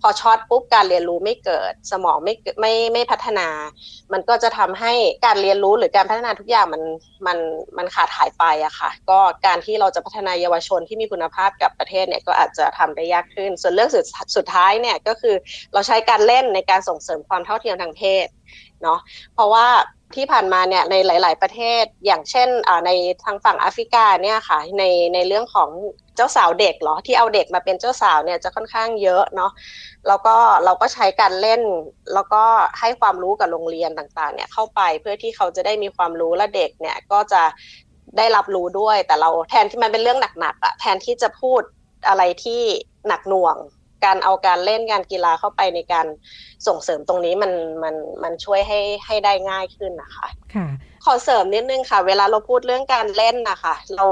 [0.00, 3.48] พอช็อตปุ๊บการเรียนรู้ไม่เกิด สมองไม่ไม่ไม่พัฒนา
[4.12, 4.92] มันก็จะทำให้
[5.26, 6.82] การเรียนรู้หรือการพัฒนาทุกอย่างมัน
[7.26, 7.38] มัน
[7.78, 14.04] มันขาดหายไปอะค่ะ ก็การที่เราจะพัฒนาเยาวชนที่มีคุณภาพกับประเทศเนี่ยก็อาจจะทำได้ยากขึ้น ส่วนเรื่องสุด
[14.36, 15.34] สุดท้ายเนี่ยก็คือ
[15.72, 18.26] เราใช้การเล่นในการส่งเสริมความเท่าเทียมทางเพศ
[18.82, 18.98] เนาะ
[19.34, 19.66] เพราะว่า
[20.16, 22.48] ที่ผ่านมาเนี่ยในหลาย ๆ ประเทศอย่างเช่น
[22.86, 22.90] ใน
[23.24, 25.68] ทางฝั่งแอฟริกาเนี่ยค่ะในในเรื่องของ
[26.16, 29.52] เจ้าสาวเด็กเหรอที่เอาเด็กมาเป็นเจ้าสาวเนี่ยจะค่อนข้างเยอะเนาะ
[30.08, 31.62] แล้วก็เราก็ใช้การเล่น
[32.14, 32.44] แล้วก็
[32.80, 37.42] ให้ความรู้กับโรงเรียนต่าง ๆ เนี่ยเข้าไปเพื่อที่เขาจะได้มีความรู้และเด็กเนี่ยก็จะ
[38.16, 41.62] ได้รับรู้ด้วยแต่เราแทนที่มันเป็นเรื่องหนักๆอะแทนที่จะพูด
[42.08, 42.62] อะไรที่
[43.08, 43.56] หนักหน่วง
[44.04, 46.06] การเอาการเล่นการกีฬาเข้าไปในการ
[46.66, 50.68] ส่งเสริมตรงนี้มันมันมันช่วยให้ให้ได้ง่ายขึ้นนะคะค่ะ
[51.04, 54.06] ขอเสริมนิดนึงค่ะ เวลาเราพูดเรื่องการเล่นนะคะเรา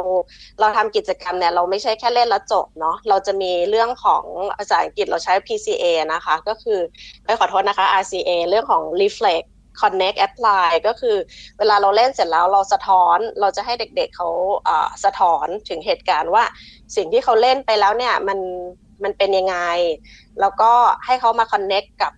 [0.61, 4.25] เราทำกิจกรรมเนี่ยเราไม่ใช่แค่เล่นแล้วจบเนาะเราจะมีเรื่องของ
[4.59, 6.79] ภาษาอังกฤษเราใช้ PCA นะคะ ก็คือ
[7.25, 9.47] ไม่ขอโทษนะคะ RCA เรื่องของ reflect
[9.81, 11.17] connect apply ก็คือ
[11.59, 14.29] เวลาเราเล่นเสร็จแล้วเราสะท้อนเราจะให้เด็กๆเขา
[15.05, 16.45] สะท้อนถึงเหตุการณ์ว่า
[16.97, 18.39] สิ่งที่เขาเล่นไปแล้วเนี่ยมัน
[19.05, 19.57] มันเป็นยังไง
[20.41, 20.73] แล้วก็
[21.07, 22.13] ให้เขามาคอนเน็กกับ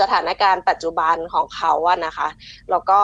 [0.00, 2.28] สถานการณ์ปัจจุบันของเขาอะนะคะ
[2.70, 3.00] แล้วก็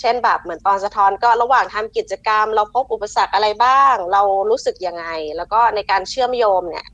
[0.00, 6.86] เช่นแบบเหมือนตอนสะท้อนก็ระหว่างทำกิจกรรม เราพบอุปสรรคอะไรบ้าง เรารู้สึกยังไง แล้วก็ในการเชื่อมโยงเนี่ย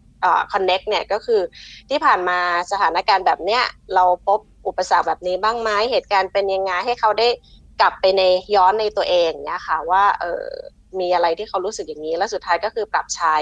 [0.52, 1.40] คอนเน็กเนี่ยก็คือ
[1.88, 2.38] ที่ผ่านมา
[2.72, 3.62] สถานการณ์แบบเนี้ย
[3.94, 7.28] เราพบอุปสรรคแบบนี้บ้างไหมเหตุการณ์เป็นยังไงให้เขาได้
[7.80, 8.22] กลับไปใน
[8.54, 10.46] ย้อนในตัวเองเนี่ยค่ะว่าเออ
[11.00, 13.36] มีอะไรที่เขารู้สึกอย่างนี้ แล้วสุดท้ายก็คือปรับใช้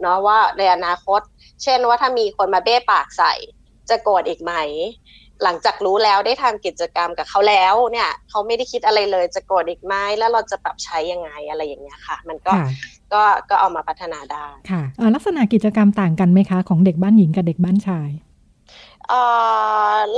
[0.00, 1.20] เนาะว่าในอนาคต
[1.62, 3.32] เช่นว่าถ้ามีคนมาเบ้ปากใส่
[3.88, 4.52] จะโกรธอีกไหม
[5.44, 12.52] หลังจากรู้แล้วได้ทำกิจกรรมกับเขาแล้วเนี่ยเขาไม่ได้คิดอะไรเลยจะโกรธอีกไหมแล้วเราจะปรับใช้ยังไงอะไรอย่างเงี้ยค่ะ มันก็
[13.12, 14.82] ก็ก็เอามาพัฒนาได้ค่ะ
[15.14, 18.10] ลักษณะกิจกรรมต่างกันไหมคะ ของเด็กบ้านหญิงกับเด็กบ้านชาย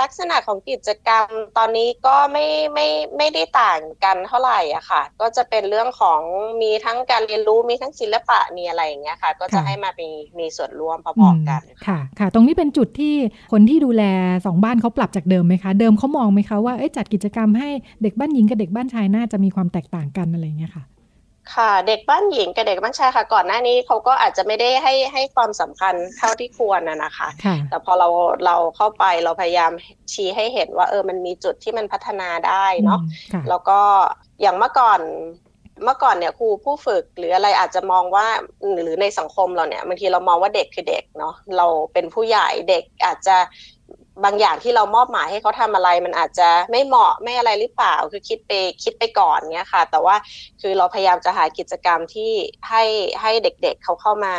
[0.00, 1.26] ลักษณะของกิจกรรม
[1.58, 6.20] ตอนนี้ก็ไม่ไม่ไม่ได้ต่างกันเท่าไหร่อะค่ะ ก็จะเป็นเรื่องของ
[6.62, 13.14] มีทั้งการเรียนรู้มีทั้งศิลปะมีอะไรอย่างเงี้ยค่ะ ก็จะให้มามีมีส่วนร่วมพอๆกันค่ะค่ะ ตรงนี้เป็นจุดที่
[13.52, 14.02] คนที่ดูแล
[14.46, 17.68] สองบ้านเขาปรับจากเดิมไหมคะ เดิมเขามองไหมคะว่าจัดกิจกรรมให้
[18.02, 20.84] เด็กบ้านหญิงกับเด็กบ้านชายน่าจะมีความแตกต่างกันอะไรเงี้ยค่ะ
[21.54, 27.28] ค่ะเด็กบ้านหญิงกับเด็กบ้านชายค่ะ ก่อนหน้านี้เขาก็อาจจะไม่ได้ให้ให้ความสำคัญเท่าที่ควรนะนะคะ
[27.68, 28.08] แต่พอเรา
[28.46, 29.72] เราเข้าไปเราพยายาม
[30.12, 33.00] ชี้ให้เห็นว่า เออมันมีจุดที่มันพัฒนาได้เนาะ
[33.48, 33.80] แล้วก็
[34.40, 35.00] อย่างเมื่อก่อน
[35.84, 38.26] เมื่อก่อนเนี่ยครูผู้ฝึกหรืออะไรอาจจะมองว่า
[38.82, 43.36] หรือในสังคมเราเนี่ยบางทีเรามองว่าเด็กคือเด็กเนาะเราเป็นผู้ใหญ่เด็กอาจจะ
[44.24, 50.16] บางอย่างที่เรามอบหมายให้เขาทำอะไร มันอาจจะไม่เหมาะไม่อะไรหรือเปล่า คือคิดไปคิดไปก่อนเนี้ยค่ะ แต่ว่า
[50.60, 52.32] คือเราพยายามจะหากิจกรรมที่
[52.68, 52.82] ให้
[53.20, 54.36] ให้เด็กๆเเขาเข้ามา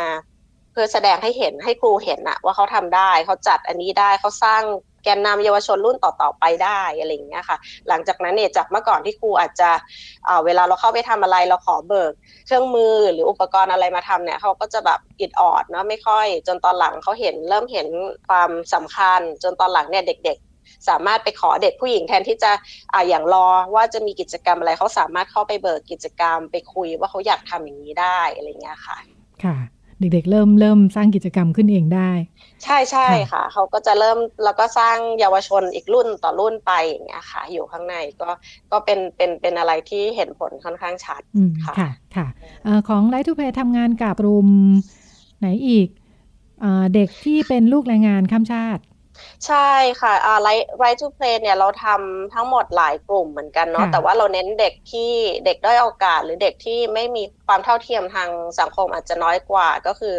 [0.72, 4.62] เพื่อแสดงให้เห็นให้ครูเห็นอะว่าเขาทำได้ เขาจัดอันนี้ได้เขาสร้าง
[5.04, 7.56] แกนนำเยาวชนรุ่นต่อๆไปได้อะไรอย่างเงี้ยค่ะ
[7.88, 9.70] หลังจากนั้นเนี่ยจากเมื่อก่อนที่ครูอาจจะ
[10.44, 12.12] เวลาเราเข้าไปทำอะไรเราขอเบิก
[12.46, 17.88] เครื่องมือหรืออุปกรณ์อะไรมาทำเนี่ยเขาก็จะแบบอิดออดเนาะไม่ค่อย จนตอนหลังเขาเห็นเริ่มเห็น
[18.28, 22.52] ความสำคัญ จนตอนหลังเนี่ยเด็กๆสามารถไปขอเด็กผู้หญิงแทนที่จะ
[22.92, 28.96] อ่าอย่างรอว่าจะมีกิจกรรมอะไรเขาสามารถเข้าไปเบิกกิจกรรม ไปคุยว่าเขาอยากทำอย่างนี้ได้อะไรเงี้ยค่ะ
[29.44, 29.56] ค่ะ
[30.00, 32.10] เด็กๆเริ่มเริ่มสร้างกิจกรรมขึ้นเองได้
[32.64, 38.30] ใช่ใช่ค่ะ เขาก็จะเริ่มแล้วก็สร้างเยาวชนอีกรุ่นต่อรุ่นไปอย่างเงี้ยค่ะ อยู่ข้างในก็
[38.72, 41.22] ก็เป็นเป็นเป็นอะไรที่เห็นผลค่อนข้างชัด
[41.64, 42.26] ค่ะค่ะค่ะ
[42.88, 44.48] ของไลท์ทูเพย์ทำงานกับกลุ่ม
[45.38, 45.88] ไหนอีก
[46.94, 48.82] เด็กที่เป็นลูกแรงงานข้ามชาติ
[49.46, 49.68] ใช่
[50.00, 55.10] ค่ะอ่า right right to play เนี่ยเราทำทั้งหมดหลายกลุ่มเหมือนกันเนาะแต่ว่าเราเน้นเด็กที่
[55.44, 58.28] เด็กด้อยโอกาส หรือเด็กที่ไม่มีความเท่าเทียมทาง
[58.60, 60.16] สังคมอาจจะน้อยกว่าก็คือ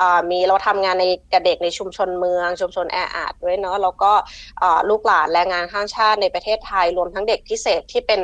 [0.00, 4.12] อ่ามีเราทำงานในกับเด็กในชุมชนเมือง ชุมชนแออัดด้วยเนาะแล้วก็
[4.62, 8.22] อ่าลูกหลานแรงงานข้างชาติในประเทศไทยรวมทั้งเด็กพิเศษที่เป็น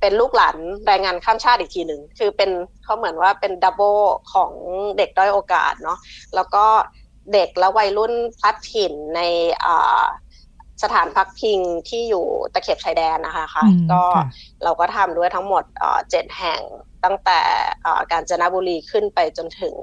[0.00, 2.50] เป็นลูกหลานแรงงานข้ามชาติอีกทีหนึ่งคือเป็น
[2.84, 3.96] เขาเหมือนว่าเป็นดับเบิล
[4.32, 4.52] ของ
[4.98, 5.98] เด็กด้อยโอกาสเนาะ
[6.34, 6.64] แล้วก็
[7.32, 9.20] เด็กและวัยรุ่นพลัดถิ่นใน
[10.82, 14.02] สถานพักพิงที่อยู่ตะเข็บชายแดนนะคะคะก็
[14.64, 15.64] เราก็ทำด้วยทั้งหมด
[16.10, 16.60] เจ็ดแห่ง
[17.04, 17.40] ตั้งแต่
[18.12, 19.74] การจนบุรีขึ้นไปจนถึง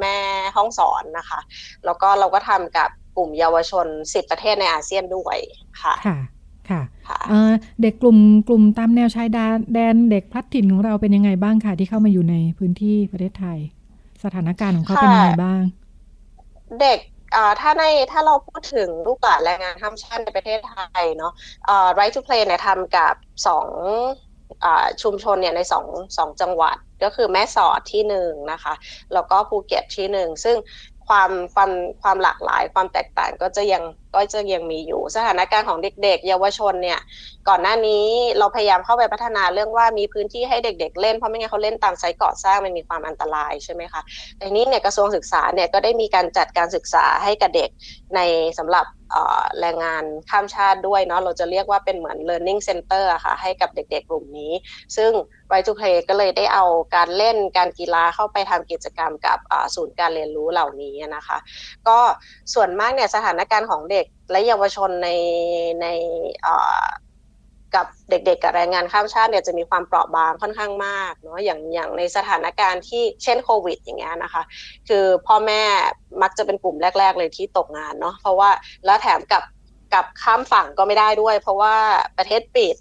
[0.00, 0.16] แม่
[0.56, 1.40] ห้องสอนนะคะ
[1.84, 5.38] แล้วก็เราก็ทำกับกลุ่มเยาวชนสิบประเทศในอาเซียนด้วย
[5.82, 6.18] ค่ะค่ะ
[6.70, 7.20] ค่ะ
[7.82, 8.18] เด็กกลุ่ม
[8.48, 13.58] กลุ่มตามแนวชายแดนเด็กพลัดถิ่นของเราเป็นยังไงบ้างค่ะที่เข้ามาอยู่ในพื้นที่ประเทศไทย
[14.24, 15.62] สถานการณ์ของเขาเป็นยังไงบ้าง
[16.78, 16.98] เด็ก
[17.60, 21.32] ถ้าในถ้าเราพูดถึงลูกหลานแรงงานข้ามชาติในประเทศไทยเนาะ
[21.98, 23.14] Right to Play เนี่ยทำกับ
[23.46, 23.68] สอง
[25.02, 25.86] ชุมชนเนี่ยในสอง
[26.18, 28.74] สองจังหวัดก็คือแม่สอดที่หนึ่งนะคะ
[29.12, 30.56] แล้วก็ภูเก็ตที่หนึ่ง ซึ่ง
[31.10, 31.70] ความความ
[32.02, 33.82] ความหลากหลาย ความแตกต่างก็จะยัง
[34.14, 37.00] ก็จะยังมีอยู่ สถานการณ์ของเด็ก ๆ เยาวชนเนี่ย
[37.48, 38.06] ก่อนหน้านี้
[38.38, 44.02] เราพยายามเข้าไปพัฒนาเรื่องว่ามีพื้นที่ให้เด็ก ๆ เล่นเพราะไม่งั้นเขาเล่นตามไซต์ก่อสร้างมันมีความอันตรายใช่ไหมคะ
[44.36, 47.70] แต่นี้เนี่ยกระทรวงศึกษาเนี่ยก็ได้มีการจัดการศึกษาให้กับเด็ก
[48.14, 48.20] ใน
[48.58, 48.86] สำหรับ
[49.60, 54.52] แรงงานข้ามชาติด้วยเนาะเราจะเรียกว่าเป็นเหมือน learning center อะค่ะ ให้กับเด็กๆกลุ่มนี้
[54.96, 55.10] ซึ่ง
[55.52, 56.64] Right to Play ก็เลยได้เอา
[56.96, 59.38] การเล่นการกีฬาเข้าไปทำกิจกรรมกับ
[59.74, 61.38] ศูนย์การเรียนรู้เหล่านี้นะคะ
[61.88, 61.98] ก็
[62.54, 65.08] ส่วนมากเนี่ยสถานการณ์ของเด็กและเยาวชนใน
[65.82, 65.86] ใน
[67.74, 74.42] กับเด็กๆกับแรงงานข้ามชาติเนี่ยจะมีความเปราะบางค่อนข้างมากเนาะอย่างอย่างในสถานการณ์ที่เช่นโควิด อย่างเงี้ยนะคะ
[74.88, 75.62] คือพ่อแม่
[76.22, 78.50] มักจะเป็นกลุ่มแรก ๆ เลยที่ตกงานเนาะเพราะว่า
[78.84, 79.44] แล้วแถมกับ
[79.94, 81.76] กับข้ามฝั่งก็ไม่ได้ด้วย เพราะว่า
[82.18, 82.76] ประเทศปิด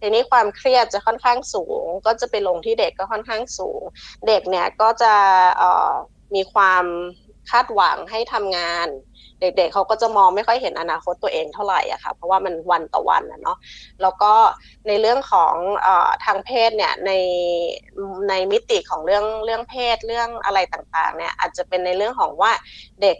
[0.00, 3.80] ทีนี้ความเครียดจะค่อนข้างสูง ก็จะไปลงที่เด็กก็ค่อนข้างสูง
[4.28, 5.14] เด็กเนี่ยก็จะ
[6.34, 6.84] มีความ
[7.50, 8.88] คาดหวังให้ทำงาน
[9.42, 13.58] เด็กๆเขาก็จะมองไม่ค่อยเห็นอนาคตตัวเองเท่าไหร่อะค่ะเพราะว่ามันวันต่อวันนะเนาะ
[14.02, 14.32] แล้วก็
[14.88, 15.54] ในเรื่องของ
[15.86, 15.88] อ
[16.24, 17.10] ทางเพศเนี่ยใน
[18.28, 22.52] ในมิติของเรื่องเรื่องเพศเรื่องอะไรต่างๆเนี่ยอาจจะเป็นในเรื่องของว่า
[23.02, 23.16] เด็ก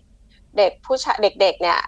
[0.59, 1.81] เด็กผู้ชายเด็กๆเนี่ย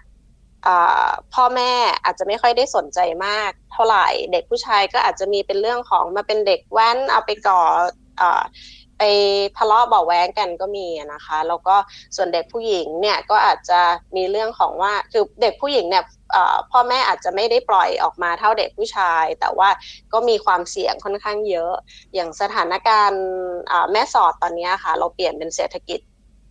[1.34, 1.72] พ่อแม่
[2.04, 7.60] อาจจะไม่ค่อยได้สนใจมากเท่าไหร่ เด็กผู้ชายก็อาจจะมีเป็นเรื่องของมาเป็นเด็กแว้นเอาไปก่อ
[9.58, 11.76] ทะเลาะเบาแว้งกันก็มีนะคะ แล้วก็
[12.16, 13.80] ส่วนเด็กผู้หญิงเนี่ยก็อาจจะ
[14.16, 16.04] มีเรื่องของว่าคือเด็กผู้หญิงเนี่ย
[16.70, 19.68] พ่อแม่อาจจะไม่ได้ปล่อยออกมาเท่าเด็กผู้ชาย แต่ว่า
[20.12, 21.72] ก็มีความเสี่ยงค่อนข้างเยอะ
[22.14, 23.24] อย่างสถานการณ์
[23.92, 26.00] แม่สอดตอนนี้ค่ะ เราเปลี่ยนเป็นเศรษฐกิจ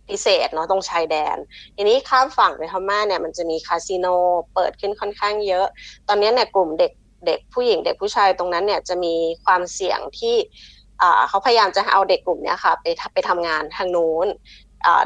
[0.08, 1.36] พิเศษเนาะตรงชายแดน
[1.76, 4.06] ทีนี้ข้ามฝั่งไปพม่าเนี่ยมันจะมีคาสิโน
[4.54, 5.66] เปิดขึ้นค่อนข้างเยอะ
[6.08, 6.92] ตอนนี้เนี่ยกลุ่มเด็ก
[7.26, 9.14] เด็กผู้หญิงเด็กผู้ชายตรงนั้นเนี่ยจะมี
[9.44, 10.36] ความเสี่ยงที่
[11.28, 14.26] เขาพยายามจะเอาเด็กกลุ่มนี้ค่ะไปไปทำงานทางนู้น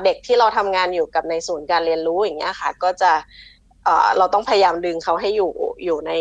[0.04, 3.12] เด็กที่เราทำงานอยู่กับในศูนย์การเรียนรู้อย่างเงี้ยค่ะ ก็จะ
[4.18, 5.52] เราต้องพยายามดึงเขาให้อยู่
[5.84, 6.12] อยู่ใน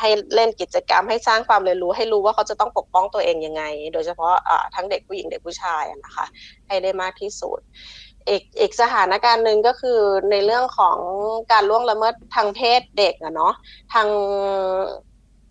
[0.00, 4.34] ให้เล่นกิจกรรมให้สร้างความเรียนรู้ให้รู้ว่าเขาจะต้องปกป้องตัวเองยังไง โดยเฉพาะ
[4.74, 6.26] ทั้งเด็กผู้หญิงเด็กผู้ชายนะคะ
[6.66, 7.60] ให้ได้มากที่สุด
[8.28, 10.00] อีกอีกสถานการณ์หนึ่งก็คือ
[10.30, 10.98] ในเรื่องของ
[11.52, 13.54] การล่วงละเมิดทางเพศเด็กอะเนาะ
[13.92, 14.08] ทาง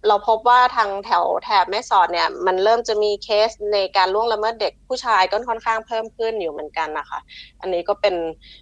[0.08, 7.20] เราพบว่าทางแถวแถบแม่สอดเนี่ย มันเริ่มจะมีเคสในการล่วงละเมิดเด็กผู้ชายก็ค่อนข้างเพิ่มขึ้นอยู่เหมือนกันนะคะ
[7.62, 8.16] อันนี้ก็เป็น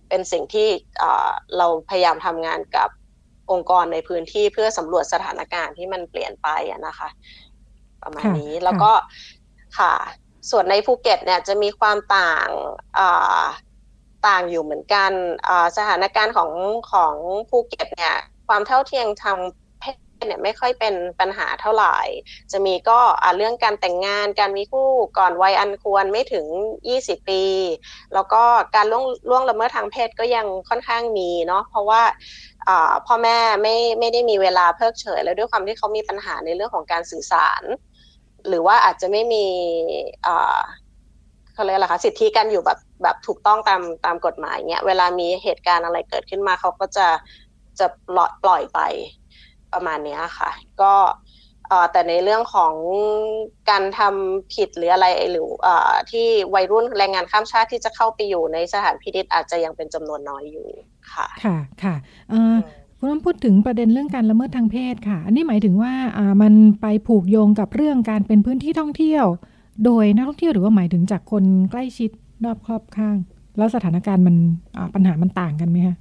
[0.10, 0.68] เป็นสิ่งที่
[1.58, 2.90] เราพยายามทำงานกับ
[3.52, 6.48] องค์กรในพื้นที่เพื่อสำรวจสถานการณ์ที่มันเปลี่ยนไป
[6.88, 7.08] นะคะ
[8.04, 8.92] ประมาณนี้แล้วก็
[9.78, 9.94] ค่ะ
[10.52, 12.50] ส่วนในภูเก็ตเนี่ยจะมีความต่าง
[14.28, 15.12] ต่างอยู่เหมือนกัน
[15.78, 16.52] สถานการณ์ของ
[16.92, 17.16] ของ
[17.50, 18.16] ภูเก็ตเนี่ย
[18.48, 19.38] ความเท่าเทียมทาง
[20.24, 21.98] เนี่ยไม่ค่อยเป็นปัญหาเท่าไหร่
[22.52, 23.00] จะมีก็
[23.38, 26.46] เรื่องการแต่งงานการมีคู่ก่อนวัยอันควรไม่ถึง
[26.88, 27.44] 20 ปี
[28.14, 28.44] แล้วก็
[28.76, 32.02] การล่วงล่วงละเมิดทางเพศก็ยังค่อนข้างมีเนาะเพราะว่า
[33.06, 37.64] พ่อแม่ไม่ไม่ได้มีเวลาเพิกเฉย แล้วด้วยความที่เขามีปัญหาในเรื่องของการสื่อสาร
[38.48, 39.46] หรือว่าอาจจะไม่มี
[41.54, 47.08] เขาเรียกอะไรคะสิทธิการอยู่แบบแบบถูกต้องตามตามกฎหมายเนี้ยเวลามีเหตุการณ์อะไรเกิดขึ้นมาเขาก็จะ
[47.80, 47.88] จะ
[48.44, 48.80] ปล่อยไป
[49.76, 50.50] ประมาณนี้ค่ะ
[50.82, 50.94] ก็
[51.92, 52.74] แต่ในเรื่องของ
[53.70, 55.68] การทำผิดหรืออะไรหรืออ
[56.12, 60.68] ที่วัยรุ่นแรงงานข้ามชาติที่จะเข้าไปอยู่ในสถานพินิษอาจจะยังเป็นจำนวนน้อยอยู่
[61.14, 61.96] ค่ะค่ะค่ะ
[62.98, 65.94] คุณต้องพูดถึงประเด็นเรื่องการละเมิดทางเพศค่ะ อันนี้หมายถึงว่า
[66.42, 69.26] มันไปผูกโยงกับเรื่องการเป็นพื้นที่ท่องเที่ยว
[69.86, 72.10] โดยนักท่องเที่ยวหรือว่าหมายถึงจากคนใกล้ชิด
[72.44, 73.18] รอบครอบข้าง
[73.58, 74.36] แล้วสถานการณ์มัน
[74.94, 75.96] ปัญหามันต่างกันไหมคะ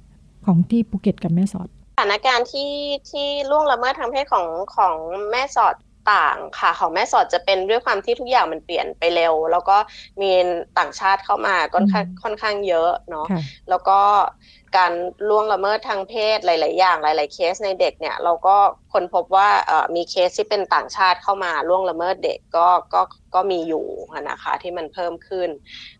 [0.45, 2.71] ของที่ภูเก็ตกับแม่สอดส ถานการณ์ที่
[3.09, 4.95] ที่ล่วงละเมิดทางเพศของของ
[5.31, 5.75] แม่สอด
[6.11, 9.77] ต่างค่ะของแม่สอดจะเป็นด้วยความที่ทุกอย่างมันเปลี่ยนไปเร็ว แล้วก็
[10.21, 10.31] มี
[10.79, 13.27] ต่างชาติเข้ามาค่อนข้างค่อนข้างเยอะเนาะ
[13.69, 13.99] แล้วก็
[14.77, 14.91] การ
[15.29, 18.57] ล่วงละเมิดทางเพศหลาย ๆ อย่างหลาย ๆ เคสในเด็กเนี่ยเราก็
[18.93, 19.49] ค้นพบว่า
[19.95, 23.01] มีเคสที่เป็นต่างชาติเข้ามาล่วงละเมิดเด็กก็ก็
[23.35, 23.85] ก็มีอยู่
[24.29, 25.49] นะคะที่มันเพิ่มขึ้น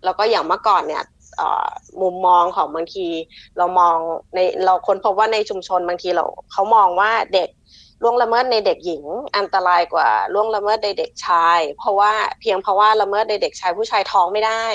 [0.03, 1.03] แล้วก็อย่างเมื่อก่อนเนี่ย
[2.01, 3.07] มุมมองของบางที
[3.57, 3.97] เรามอง
[4.35, 7.49] ในเราค้นพบว่าในชุมชนบางทีเราเขามองว่าเด็ก
[8.03, 9.03] ล่วงละเมิดในเด็กหญิง
[9.37, 14.65] อันตรายกว่าล่วงละเมิดในเด็กชาย เพราะว่าเพียงเพราะว่าละเมิดในเด็กชายผู้ชายท้องไม่ได้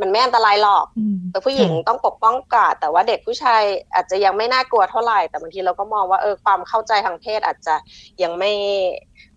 [0.00, 0.86] มันไม่อันตรายหรอก
[1.30, 3.62] แต่ผู้หญิงต้องปกป้องกาดแต่ว่าเด็กผู้ชาย
[3.94, 7.74] อาจจะยังไม่น่ากลัวเท่าไหร่ แต่บางทีเราก็มองว่าเออความเข้าใจทางเพศอาจจะ
[8.22, 8.52] ยังไม่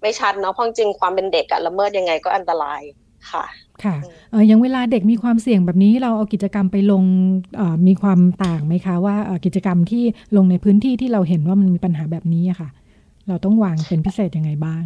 [0.02, 2.82] ไม่ชัดเนาะเพราะจริงความเป็นเด็กอะละเมิดยังไงก็อันตราย
[3.32, 3.43] ค่ะ
[3.83, 3.95] ค่ะ
[4.47, 7.03] อย่างเวลาเด็กมีความเสี่ยงแบบนี้เราเอากิจกรรมไปลง
[7.88, 10.03] มีความต่างไหมคะ ว่ากิจกรรมที่
[10.38, 12.69] ลงในพื้นที่ที่เราเห็นว่ามันมีปัญหาแบบนี้ค่ะ
[13.27, 14.83] เราต้องวางเป็นพิเศษยังไงบ้าง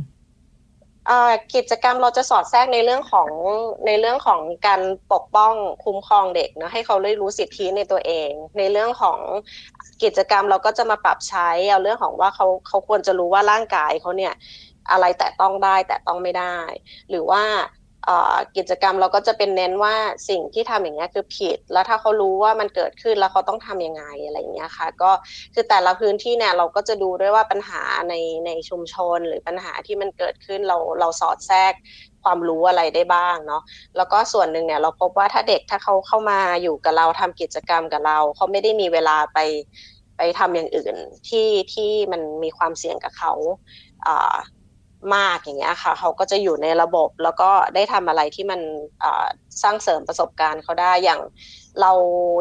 [1.56, 3.30] กิจกรรมเราจะสอดแทรกในเรื่องของ
[3.86, 4.82] ในเรื่องของการ
[5.14, 5.54] ปกป้อง
[5.86, 9.20] คุ้มครองเด็กนะให้เขาได้รู้สิทธิในตัวเอง ในเรื่องของ
[10.04, 14.34] กิจกรรมเราก็จะมาปรับใช้เอาเรื่องของว่าเขาเขาควรจะรู้ว่าร่างกายเขาเนี่ย
[14.92, 16.58] อะไรแต่ต้องได้แต่ต้องไม่ได้
[17.10, 17.44] หรือว่า
[18.58, 19.96] กิจกรรมเราก็จะเป็นเน้นว่า
[20.30, 25.12] สิ่งที่ทำอย่างเงี้ยคือผิด แล้วถ้าเขารู้ว่ามันเกิดขึ้นแล้วเขาต้องทํำยังไงอะไรอย่างเงี้ยค่ะ ก็
[25.54, 28.14] คือแต่ละพื้นที่เนี่ยเราก็จะดูด้วยว่าปัญหาใน
[28.46, 31.74] ในชุมชนหรือปัญหาที่มันเกิดขึ้นเราเราสอดแทรก
[32.24, 33.62] ความรู้อะไรได้บ้างเนาะ
[33.98, 39.40] แล้วก็ส่วนหนึ่งเนี่ยเราพบว่าถ้าเด็กถ้าเขาเข้ามาอยู่กับเราทำกิจกรรมกับเราเขาไม่ได้มีเวลาไป
[40.18, 40.96] ไปทำอย่างอื่น
[41.28, 43.34] ที่ที่มันมีความเสี่ยงกับเขา
[45.16, 48.62] มากอย่างเงี้ยค่ะ เขาก็จะอยู่ในระบบแล้วก็ได้ทำอะไรที่มัน
[49.64, 51.22] สร้างเสริมประสบการณ์เขาได้อย่าง
[51.82, 51.94] เรา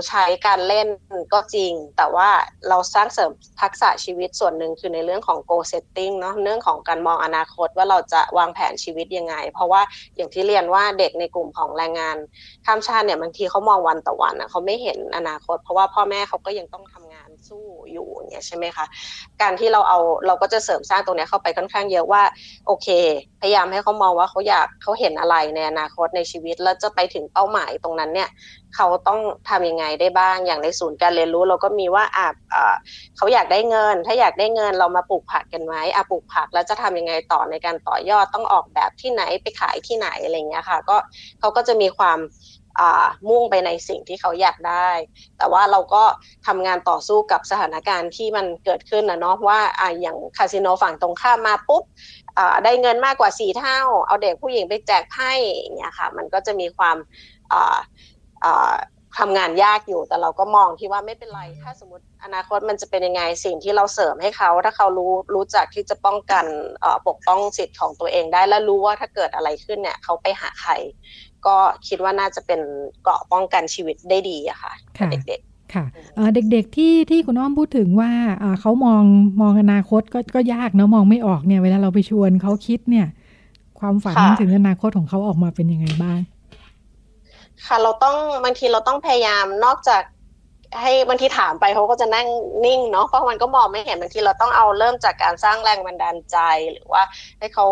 [0.09, 0.89] ใช้การเล่น
[1.33, 2.29] ก็จริง แต่ว่า
[2.69, 3.31] เราสร้างเสริม
[3.63, 9.83] ทักษะชีวิตส่วนหนึ่งคือในเรื่องของ goal setting เนาะเรื่องของการมองอนาคตว่าเราจะวางแผนชีวิตยังไง เพราะว่า
[10.17, 12.17] อย่างที่เรียนว่าเด็กในกลุ่มของแรงงาน
[12.67, 17.06] ข้ามชาติเนี่ยบางทีเขามองวันต่อวันอะเขาไม่เห็นอนาคต เพราะว่าพ่อแม่เขาก็ยังต้องทำงา
[17.49, 18.87] สู้อยู่เนี่ยใช่ไหมคะ
[19.43, 22.23] การที่เราเอาเราก็จะเสริมสร้างตรงนี้เข้าไปค่อนข้างเยอะว่า
[22.67, 22.89] โอเค
[23.41, 28.29] พยายามให้เขามองว่าเขาอยากเขาเห็นอะไรในอนาคตในชีวิตแล้วจะไปถึงเป้าหมายตรงนั้นเนี่ย
[28.77, 32.27] เขาต้องทำยังไงได้บ้างอย่างในศูนย์การเรียนรู้ เราก็มีว่าอ่า
[33.17, 40.97] เขาอยากได้เงิน ถ้าอยากได้เงินเรามาปลูกผักกันไหมอะปลูกผักแล้วจะทำยังไงต่อในการต่อยอดต้องออกแบบที่ไหนไปขายที่ไหนอะไรเงี้ยค่ะ ก็
[41.41, 42.19] เขาก็จะมีความ
[43.29, 44.91] มุ่งไปในสิ่งที่เขาอยากได้
[45.39, 46.05] แต่ว่าเราก็
[46.47, 51.85] ทำงานต่อสู้กับสถานการณ์ที่มันเกิดขึ้นนะเนาะว่าอ่าอย่างคาสิโนฝั่งตรงข้ามมาปุ๊บ
[52.65, 56.97] ได้เงินมากกว่าสี่เท่า เอาเด็กผู้หญิงไปแจกไพ่อย่างเงี้ยค่ะ มันก็จะมีความ
[59.19, 66.45] ทำงานยากอยู่แต่เราก็มองที่ว่าไม่เป็นไร ถ้าสมมติอนาคตมันจะเป็นยังไงสิ่งที่เราเสริมให้เขา ถ้าเขารู้รู้จักที่จะป้องกัน
[67.09, 70.73] ปกป้องสิทธิ์ของตัวเองได้และรู้ว่าถ้าเกิดอะไรขึ้นเนี่ยเขาไปหาใคร
[71.47, 71.57] ก็
[71.89, 72.61] คิดว่าน่าจะเป็น
[73.03, 74.73] เกราะป้องกันชีวิตได้ดีอะค่ะ
[75.11, 75.85] เด็กๆค่ะ
[76.35, 78.11] เด็กๆที่ที่คุณอ้อมพูดถึงว่า
[78.61, 79.05] เขามอง
[79.41, 83.07] มองอนาคตก็ก็ยากเนาะมองไม่ออกเนี่ยเวลาเราไปชวนเขาคิดเนี่ย
[83.79, 86.19] ความฝันถึงอนาคตของเขาออกมาเป็นยังไงบ้าง
[87.67, 90.03] ค่ะเราต้องบางทีเราต้องพยายามนอกจาก
[90.81, 92.27] ให้บางทีถามไปเขาก็จะนั่ง
[92.65, 96.39] นิ่งเนาะเพราะมันก็มองไม่เห็นบางทีเราต้องเอาเริ่มจากการสร้างแรงบันดาลใจ
[96.73, 97.03] หรือว่า
[97.39, 97.67] ให้เขา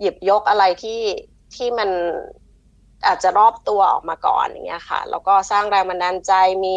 [0.00, 1.00] หยิบยกอะไรที่
[1.54, 1.90] ที่มัน
[3.06, 6.32] อาจจะรอบตัวออกมาก่อนอย่างเงี้ยค่ะแล้วก็สร้างแรงบันดาลใจ
[6.64, 6.74] มี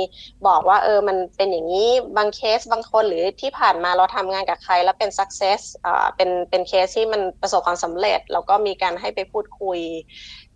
[0.47, 9.79] บอกว่าเออมันเป็นอย่างนี้บางเคสบางคนหรือที่ผ่านมาเราทำงานกับใครแล้วเป็น success อ่าเป็นเป็นเคสที่มันประสบความสำเร็จ แล้วก็มีการให้ไปพูดคุย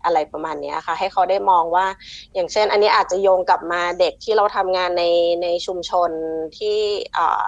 [0.03, 1.85] อะไรประมาณนี้ค่ะ ให้เขาได้มองว่า
[2.33, 5.03] อย่างเช่น อันนี้อาจจะโยงกลับมาเด็กที่เราทำงานใน
[5.43, 6.11] ในชุมชน
[6.57, 6.77] ที่
[7.17, 7.45] อ่า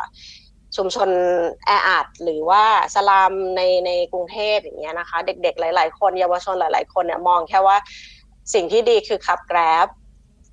[0.75, 1.09] ชุมชน
[1.65, 2.63] แออัดหรือว่า
[2.95, 7.77] สลามในในกรุงเทพอย่างเงี้ยนะคะ เด็กๆ หลาย ๆ คนเยาวชนหลาย ๆ คนเนี่ยมองแค่ว่า
[8.53, 9.87] สิ่งที่ดีคือขับแกร็บ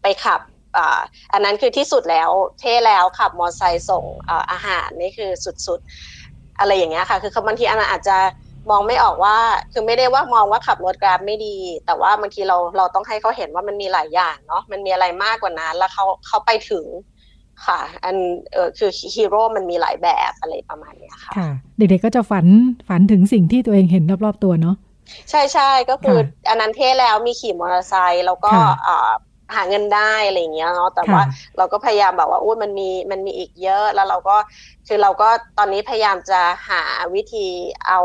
[0.02, 0.40] ไปขับ
[0.76, 1.00] อ่า
[1.32, 4.04] อันนั้นคือที่สุดแล้วเท่แล้วขับมอเตอร์ไซค์ส่ง
[4.52, 5.30] อาหารนี่คือ
[5.66, 8.16] สุดๆ อะไรอย่างเงี้ยค่ะ คือบางทีอันอาจจะ
[8.70, 9.36] มองไม่ออกว่า
[9.72, 11.56] คือไม่ได้ว่ามองว่าขับรถแกร็บไม่ดี
[11.86, 16.84] แต่ว่าบางทีเราเราต้องให้เขาเห็นว่ามันมีหลายอย่างเนาะมันมีอะไรมากกว่านั้น แล้วเขาเขาไปถึง
[17.66, 18.16] ค่ะ อัน
[18.52, 22.46] เออคือฮีโร่มันมีหลายแบบอะไรประมาณนี้ค่ะค่ะ เด็กๆก็จะฝัน
[22.88, 24.76] ฝันถึงสิ่งที่ตัวเองเห็นรอบๆตัวเนาะ
[25.30, 28.52] ใช่ใช่ก็คืออันนั้นเท่แล้วมีขี่มอเตอร์ไซค์แล้วก็
[29.56, 31.22] หาเงินได้อะไรเงี้ยเนาะแต่ว่า
[31.58, 34.36] เราก็พยายามแบบว่าอุ้ยมันมีมันมีอีกเยอะแล้วเราก็
[34.86, 36.82] คือเราก็ตอนนี้พยายามจะหา
[37.14, 37.46] วิธี
[37.86, 38.00] เอา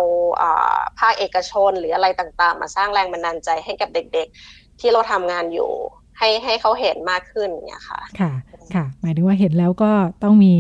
[1.00, 5.72] ภาคเอกชนหรืออะไรต่างๆ มาสร้างแรงบันดาลใจให้กับเด็กๆ ที่เราทำงานอยู่
[6.18, 8.32] ให้ให้เขาเห็นมากขึ้นเนี่ยค่ะค่ะ
[8.76, 9.92] ค่ะ หมายถึงว่าเห็นแล้วก็
[10.24, 10.54] ต้องมี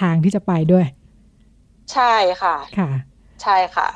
[0.00, 0.86] ทางที่จะไปด้วย
[1.92, 2.12] ใช่
[2.42, 2.90] ค่ะค่ะ
[3.42, 3.88] ใช่ค่ะ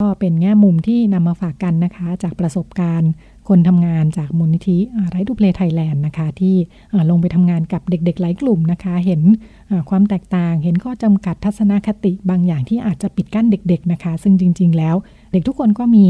[0.00, 3.12] ก็เป็นแง่มุมที่นำมาฝากกันนะคะ จากประสบการณ์
[3.48, 4.78] คนทำงานจากมูลนิธิ
[5.10, 6.56] ไรทูเพลไทยแลนด์นะคะ ที่
[7.10, 9.22] ลงไปทำงานกับเด็กๆ หลายกลุ่มนะคะ เห็น
[9.90, 14.96] ความแตกต่าง เห็นข้อจำกัดทัศนคติบางอย่างที่อาจจะปิดกั้นเด็ก ๆนะคะ ซึ่งจริง ๆ แล้ว
[15.32, 16.06] เด็กทุกคนก็มี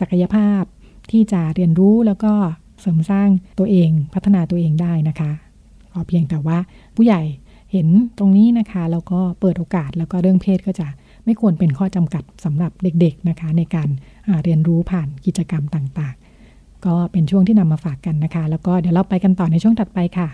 [0.00, 0.62] ศักยภาพ
[1.10, 2.32] ที่จะเรียนรู้แล้วก็
[2.80, 5.49] เสริมสร้างตัวเองพัฒนาตัวเองได้นะคะขอ
[6.08, 6.58] เพียงแต่ว่า
[6.96, 7.20] ผู้ใหญ่
[7.72, 7.88] เห็น
[8.18, 10.86] ตรงนี้นะคะแล้วก็เปิดโอกาสแล้วก็เรื่องเพศก็จะ
[11.24, 13.88] ไม่ควรเป็นข้อจำกัดสำหรับเด็กๆนะคะ ในการ
[14.44, 20.28] เรียนรู้ผ่านกิจกรรมต่างๆ ก็เป็นช่วงที่นำมาฝากกันนะคะ แล้วก็เดี๋ยวเราไปกันต่อในช่วงถัดไปค่ะ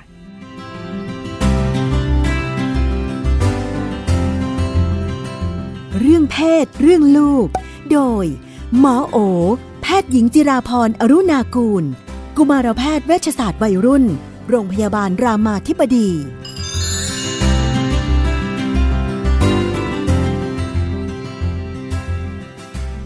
[6.01, 7.47] เรื่องเพศ เรื่องลูก
[7.93, 8.27] โดย
[8.79, 9.17] หมอโอ
[9.83, 11.85] แพทย์หญิงจิราพรอรุณากูล
[12.37, 14.05] กุมารแพทย์เวชศาสตร์วัยรุ่น
[14.51, 16.09] โรงพยาบาลรามาธิบดี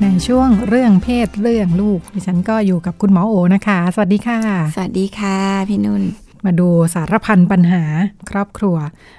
[0.03, 4.39] ในช่วงเรื่องเพศเรื่องลูก ดิฉันก็อยู่กับคุณหมอโอนะคะ สวัสดีค่ะ
[4.75, 5.39] สวัสดีค่ะ
[5.69, 6.03] พี่นุ่น
[6.45, 7.83] มาดูสารพันปัญหา
[8.31, 8.77] ครอบครัว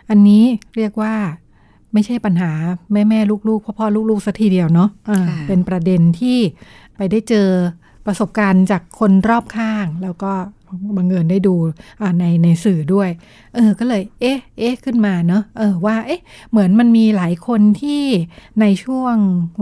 [0.10, 0.44] อันนี้
[0.76, 1.16] เรียกว่า
[1.94, 2.52] ไม่ใช่ปัญหา
[2.92, 3.20] แม่แม่
[3.50, 6.38] ลูกๆพ่อพ่อลูกๆสัทีเดียวเนาะะเป็นประเด็นที่
[6.98, 7.48] ไปได้เจอ
[8.06, 10.32] ประสบการณ์จากคนรอบข้าง แล้วก็
[10.98, 11.56] บังเอิญได้ดู
[12.20, 13.10] ในในสื่อด้วย
[13.56, 18.04] เออ ก็เลย เอ๊ะ เอ๊ะ ขึ้นมาเนอะ เออ ว่า เอ๊ะ เหมือนมันมีหลายคนที่
[18.62, 19.16] ในช่วง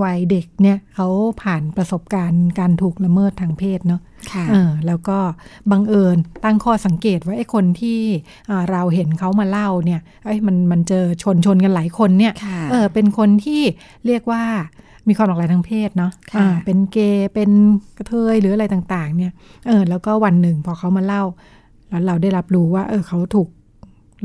[0.04, 1.08] วัยเด็กเนี่ยเขา
[1.42, 4.02] ผ่านประสบการณ์การถูกละเมิดทางเพศเนาะ
[4.50, 5.18] เออ แล้วก็
[5.72, 8.00] บังเอิญตั้งข้อสังเกตว่าไอ้คนที่
[8.72, 12.34] เราเห็นเขามาเล่าเนี่ย ไอ้มันมันเจอชนชนกันหลายคนเนี่ย
[12.72, 13.62] เออ เป็นคนที่
[14.06, 14.44] เรียกว่า
[15.10, 17.50] มีความหลากหลายทางเพศเนาะะเป็นเกย์เป็น
[17.98, 19.32] กระเทยหรืออะไรต่างๆ เนี่ย
[19.68, 21.24] เออแล้วก็วันหนึ่งพอเขามาเล่า
[21.90, 23.50] แล้วเราได้รับรู้ว่า เออเขาถูก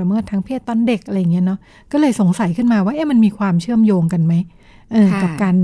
[0.00, 1.58] ละเมิดทางเพศตอนเด็กอะไรเงี้ยเนาะ
[1.92, 4.34] ก็เลยสงสัยขึ้นมาว่าเอ๊ะมันมีความเชื่อมโยงกันไหม
[4.92, 5.56] เออกับการ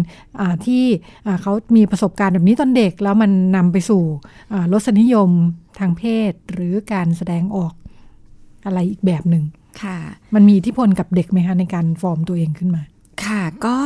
[0.64, 0.82] ที่
[1.42, 4.02] เขามีประสบการณ์แบบนี้ตอนเด็ก แล้วมันนำไปสู่
[4.72, 5.30] รสนิยม
[5.78, 7.72] ทางเพศ หรือการแสดงออก
[8.66, 9.44] อะไรอีกแบบหนึ่ง
[9.82, 9.98] ค่ะ
[10.34, 12.82] มันมีอิทธิพลกับเด็กไหมคะในการฟอร์มตัวเองขึ้นมา
[13.26, 13.76] ค่ะก็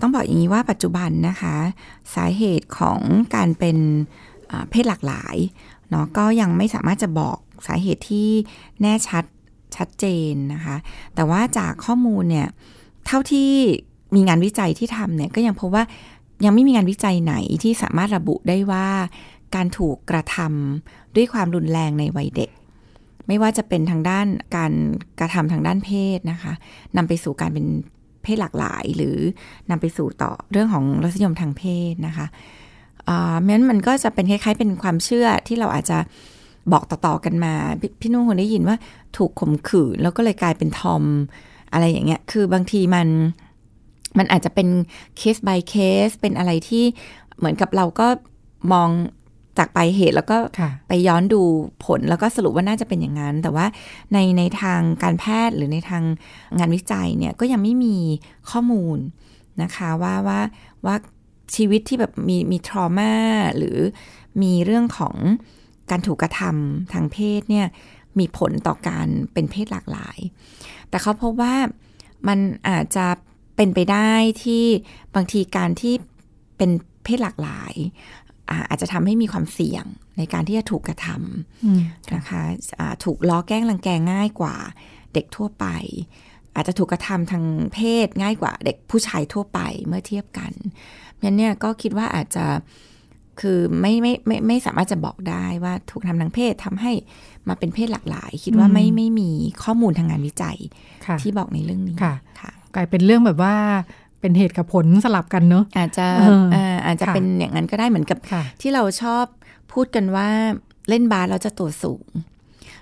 [0.00, 1.54] ต้องบอกอย่างนี้ว่าปัจจุบันนะคะ
[2.14, 3.00] สาเหตุของ
[3.34, 3.78] การเป็น
[4.70, 5.36] เพศหลากหลาย
[5.90, 8.28] เนาะก็ยังไม่สามารถจะบอกสาเหตุที่
[8.82, 9.24] แน่ชัด
[9.76, 10.76] ชัดเจนนะคะ
[11.14, 12.48] แต่ว่าจากข้อมูลเนี่ย
[13.06, 13.50] เท่าที่
[14.14, 15.84] มีงานวิจัยที่ทำเนี่ยก็ยังพบว่า
[16.44, 18.86] ยังไม่มีงานวิจัยไหนที่สามารถระบุได้ว่า
[19.54, 22.50] การถูกกระทำด้วยความรุนแรงในวัยเด็ก
[23.26, 24.26] ไม่ว่าจะเป็นทางด้าน
[24.56, 24.72] การ
[25.20, 26.52] กระทำทางด้านเพศนะคะ
[26.96, 27.66] นำไปสู่การเป็น
[28.22, 29.16] เพศหลากหลาย หรือ
[29.70, 32.26] นำไปสู่ต่อเรื่องของรสนิยมทางเพศนะคะ
[33.04, 35.98] เพราะนั้นมันก็จะเป็นคล้ายๆ เป็นความเชื่อที่เราอาจจะ
[36.72, 37.54] บอกต่อๆกันมา
[38.00, 38.76] พี่นุ่งคงได้ยินว่า
[39.16, 41.04] ถูกข่มขืนแล้วก็เลยกลายเป็นทอม
[41.72, 43.08] อะไรอย่างเงี้ย คือบางทีมัน
[44.18, 44.68] มันอาจจะเป็น
[45.16, 45.74] เคส by เค
[46.06, 46.84] สเป็นอะไรที่
[47.38, 48.08] เหมือนกับเราก็
[48.72, 48.88] มอง
[49.58, 50.36] จากปลายเหตุแล้วก็
[50.88, 51.42] ไปย้อนดู
[51.84, 53.66] ผลแล้วก็สรุปว่าน่าจะเป็นอย่างนั้น แต่ว่า
[54.12, 56.04] ในในทางการแพทย์หรือในทาง
[56.58, 57.96] งานวิจัยเนี่ยก็ยังไม่มี
[58.50, 58.98] ข้อมูล
[59.62, 60.40] นะคะว่าว่า
[60.86, 60.96] ว่า
[61.54, 63.12] ชีวิตที่แบบมีมีทรมา
[63.56, 63.78] หรือ
[64.42, 65.16] มีเรื่องของ
[65.90, 67.66] การถูกกระทำทางเพศเนี่ย
[68.18, 70.18] มีผลต่อการเป็นเพศหลากหลาย
[70.88, 71.54] แต่เขาพบว่า
[72.28, 72.38] มัน
[72.68, 73.06] อาจจะ
[73.56, 74.64] เป็นไปได้ที่
[75.14, 75.94] บางทีการที่
[76.56, 76.70] เป็น
[77.04, 77.74] เพศหลากหลาย
[78.68, 79.84] อาจจะทำให้มีความเสี่ยง
[80.18, 84.56] ในการที่จะถูกกระทำนะคะะถูกล้อแกล้งรังแกง่ายกว่า
[85.14, 85.66] เด็กทั่วไป
[86.54, 87.44] อาจจะถูกกระทำทาง
[87.74, 90.52] เพศง่ายกว่าเด็กผู้ชายทั่วไปเมื่อเทียบกัน
[91.16, 92.44] เพราะเนี่ยก็คิดว่าอาจจะ
[93.40, 96.92] คือไม่ไม่ไม่ไม่สามารถจะบอกได้ว่าถูกทำทางเพศทำให้
[97.48, 99.30] มาเป็นเพศหลากหลาย คิดว่าไม่ไม่มี
[99.62, 100.58] ข้อมูลทางงานวิจัย
[101.20, 102.14] ที่บอกในเรื่องนี้ค่ะ
[102.74, 103.56] กลายเป็นเรื่องแบบว่า
[104.20, 106.06] เป็นเหตุกับผลสลับกันเนาะอาจจะ
[106.86, 108.18] อาจจะเป็นอย่างนั้นก็ได้เหมือนกับ
[108.60, 109.24] ที่เราชอบ
[109.72, 110.28] พูดกันว่า
[110.88, 112.06] เล่นบาสเราจะตัวสูง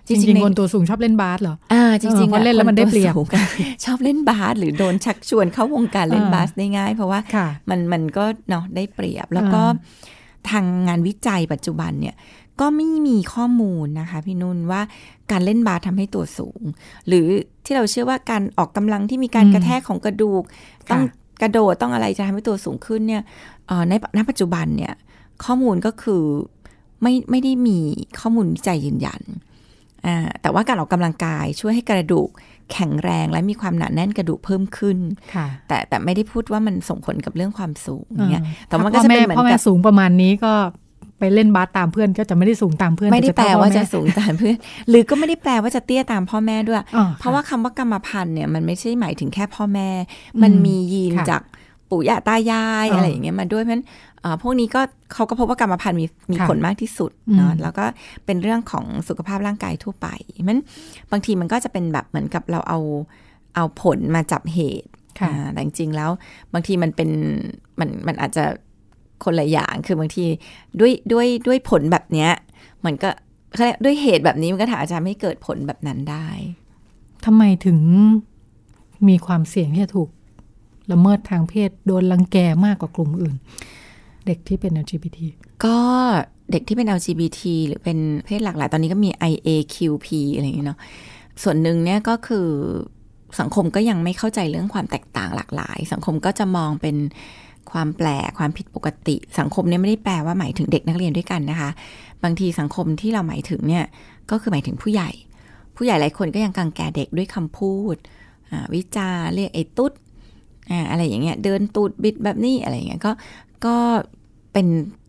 [0.09, 3.15] จริงๆคนตัวสูงชอบเล่นบาสเหรออ่าจริงๆเพราะเล่นแล้วมันได้เปรียบ
[3.85, 7.21] ชอบเล่นบาสหรือโดนชักชวนเข้าวงการเล่นบาสได้ง่าย เพราะว่า
[7.71, 9.63] มันมันก็เนาะได้เปรียบแล้วก็
[10.51, 12.15] ทางงานวิจัยปัจจุบันเนี่ย
[12.61, 14.83] ก็ไม่มีข้อมูลนะคะพี่นุ่นว่า
[15.31, 16.63] การเล่นบาสทำให้ตัวสูง
[17.09, 17.27] หรือ
[17.65, 20.43] ที่เราเชื่อว่าการออกกำลังที่มีการกระแทกของกระดูก
[20.91, 21.03] ต้อง
[21.43, 23.23] กระโดดต้องอะไรจะทำให้ตัวสูงขึ้นเนี่ย
[23.89, 24.95] ในณปัจจุบันเนี่ย
[25.45, 26.23] ข้อมูลก็คือ
[27.03, 27.79] ไม่ไม่ได้มี
[28.21, 29.23] ข้อมูลวิจัยยืนยัน
[30.43, 32.29] แต่ว่าการออกกำลังกายช่วยให้กระดูก
[32.73, 34.99] แข็งแรงและมีความหนาแน่นกระดูกเพิ่มขึ้น
[35.69, 40.55] แต่แต่ไม่ได้พูดว่ามันส่งผลกับเรื่องความสูงเนี่ยแต่มันก็จะเป็นเหมือนกับสูงประมาณนี้ก็
[41.19, 44.57] ไปเล่นบาสตามเพื่อนก็จะไม่ได้สูงตามเพื่อน ไม่ได้แปลว่าจะสูงตามเพื่อน
[44.89, 46.83] หรือก็ไม่ได้แปลว่าจะเตี้ยตามพ่อแม่ด้วย
[47.19, 49.89] เพราะว่าคำว่ากรรมพันธุ์เนี่ยมันไม่ใช่หมายถึงแค่พ่อแม่
[50.43, 51.43] มันมียีนจาก
[51.91, 53.85] ปู่ย่าตายายอะไรอย่างเงี้ยมาด้วยเพราะฉะนั้น
[54.43, 54.81] พวกนี้ก็
[55.13, 57.85] เขาก็พบว่ากรรมพันธุ์มีมีผลมากที่สุดเนาะแล้วก็
[58.27, 60.09] เป็นเรื่องของสุขภาพร่างกายทั่วไป
[60.49, 60.59] มัน
[61.13, 62.79] บางทีมันก็จะเป็นแบบเหมือนกับเราเอา
[63.55, 64.89] เอาผลมาจับเหตุ
[65.53, 66.11] แต่จริงๆแล้ว
[66.53, 67.11] บางทีมันเป็น
[67.81, 68.45] มันมันอาจจะ
[69.25, 70.25] คนละอย่างคือบางที
[70.81, 72.31] ด้วยด้วยด้วยผลแบบเนี้ย
[72.85, 73.11] มันก็
[73.85, 76.29] ด้วยเหตุแบบนี้มันก็อาจจะไม่เกิดผลแบบนั้นได้
[77.25, 77.79] ทำไมถึง
[79.09, 80.09] มีความเสี่ยงที่จะถูก
[80.93, 83.37] ละเมิดทางเพศโดนลังแกมากกว่ากลุ่มอื่น
[84.27, 85.19] เด็กที่เป็น LGBT
[85.65, 85.79] ก็
[86.53, 90.79] เด็กที่เป็น LGBT หรือเป็นเพศหลากหลาย ตอนนี้ก็มี IAQP อะไรอย่างเงี้ยเนาะ
[91.43, 92.49] ส่วนหนึ่งเนี่ยก็คือ
[93.41, 96.97] สังคมก็ยังไม่เข้าใจเรื่องความแตกต่างหลากหลาย สังคมก็จะมองเป็น
[97.73, 101.71] ความแปลกความผิดปกติ สังคมเนี่ยไม่ได้แปลว่าหมายถึงเด็กนักเรียนด้วยกันนะคะ
[102.25, 103.85] บางทีสังคมที่เราหมายถึงเนี่ย
[104.31, 105.11] ก็คือหมายถึงผู้ใหญ่
[105.77, 107.97] ผู้ใหญ่หลายคนก็ยังกังแกเด็กด้วยคำพูด
[108.75, 109.93] วิจารเรียกไอ้ตุ๊ด
[110.91, 113.13] อะไรอย่างเงี้ยเดินตูดบิดแบบนี้อะไรอย่างเงี้ยก็
[113.67, 113.77] ก็
[114.53, 114.67] เป็น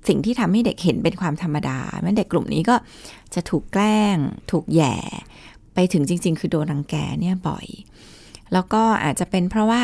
[0.07, 2.75] สิ่งที่ทำให้เด็กเห็นเป็นความธรรมดาแม้เด็กกลุ่มนี้ก็
[3.33, 4.17] จะถูกแกล้ง
[4.51, 4.95] ถูกแย่
[5.73, 7.67] ไปถึงจริง ๆ คือโดนรังแกเนี่ยบ่อย
[8.53, 9.81] แล้วก็อาจจะเป็นเพราะว่า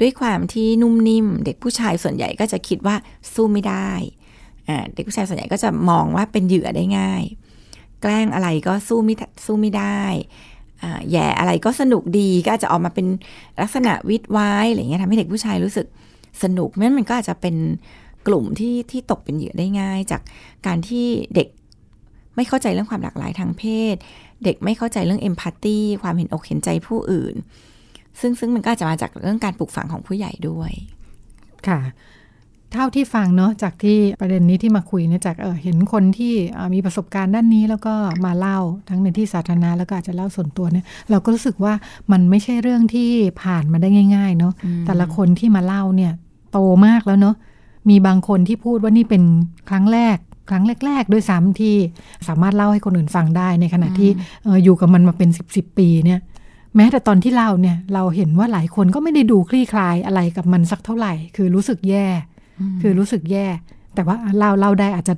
[0.00, 2.96] ด้วยความที่นุ่มนิ่ม เด็กผู้ชายส่วนใหญ่ก็จะคิดว่า
[3.34, 3.90] สู้ไม่ได้
[4.94, 7.22] เด็กผู้ชายส่วนใหญ่ก็จะมองว่าเป็นเหยื่อได้ง่าย
[8.02, 9.14] แกล้งอะไรก็สู้ไม่
[9.46, 10.02] สู้ไม่ได้
[11.12, 13.06] แย่อะไรก็สนุกดีก็อาจจะออกมาเป็น
[13.60, 15.86] ลักษณะวิดไว้อะไรเงี้ยทำให้เด็กผู้ชายรู้สึก
[16.42, 17.56] สนุกนั้นมันก็อาจจะเป็น
[18.26, 20.22] กลุ่มที่ที่ตกเป็นเหยื่อได้ง่าย จาก
[20.66, 21.48] การที่เด็ก
[22.36, 23.62] ไม่เข้าใจเรื่องความหลากหลายทางเพ
[23.94, 23.96] ศ
[24.44, 27.34] เด็กไม่เข้าใจเรื่องเอมพัตตีความเห็นอกเห็นใจผู้อื่น
[28.20, 30.72] ซึ่งซึ่งมันก็จะมาจากเรื่องการปลูกฝังของผู้ใหญ่ด้วย
[31.68, 31.80] ค่ะ
[32.72, 36.34] เท่าที่ฟังเนาะจากที่ประเด็นนี้ที่มาคุยเนี่ยจากเออเห็นคนที่
[36.74, 37.94] มีประสบการณ์ด้านนี้แล้วก็
[38.24, 41.74] มาเล่าทั้งในที่สาธารณะแล้วก็อาจจะเล่าส่วนตัวเนี่ยเราก็รู้สึกว่า
[42.12, 43.10] มันไม่ใช่เรื่องที่
[43.42, 44.52] ผ่านมาได้ง่าย ๆ เนาะ
[44.86, 46.12] แต่ละคนที่มาเล่าเนี่ย
[46.52, 47.34] โตมากแล้วเนาะ
[47.88, 49.22] มีบางคนที่พูดว่านี่เป็น
[49.70, 50.18] ครั้งแรก
[50.50, 51.74] ครั้งแรก ๆ ด้วยซ้ำที่
[52.28, 54.10] สามารถเล่าให้คนอื่นฟังได้ในขณะที่
[54.64, 56.20] อยู่กับมันมาเป็นสิบสิบปีเนี่ย
[56.78, 62.06] แม้แต่ตอนที่เล่าเนี่ยเราเห็นว่าหลายคนก็ไม่ได้ดูคลี่คลายอะไรกับมันสักเท่าไหร่ คือรู้สึกแย่
[62.82, 63.46] คือรู้สึกแย่
[63.94, 65.14] แต่ว่าเล่าเล่าได้อาจจะ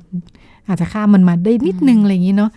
[0.68, 2.50] อาจจะข้ามมันมาได้นิดนึงอะไรอย่างนี้เนาะ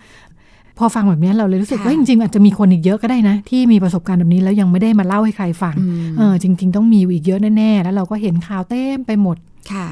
[0.78, 5.74] พอฟังแบบนี้เราเลยรู้สึกว่าจริงๆ อาจจะมีคนอีกเยอะก็ได้นะ ที่มีประสบการณ์แบบนี้แล้วยังไม่ได้มาเล่าให้ใครฟัง
[6.18, 9.36] เออจริง ๆ ต้องมีอีกเยอะแน่ๆแล้วเราก็เห็นข่าวเต็มไปหมด
[9.72, 9.86] ค่ะ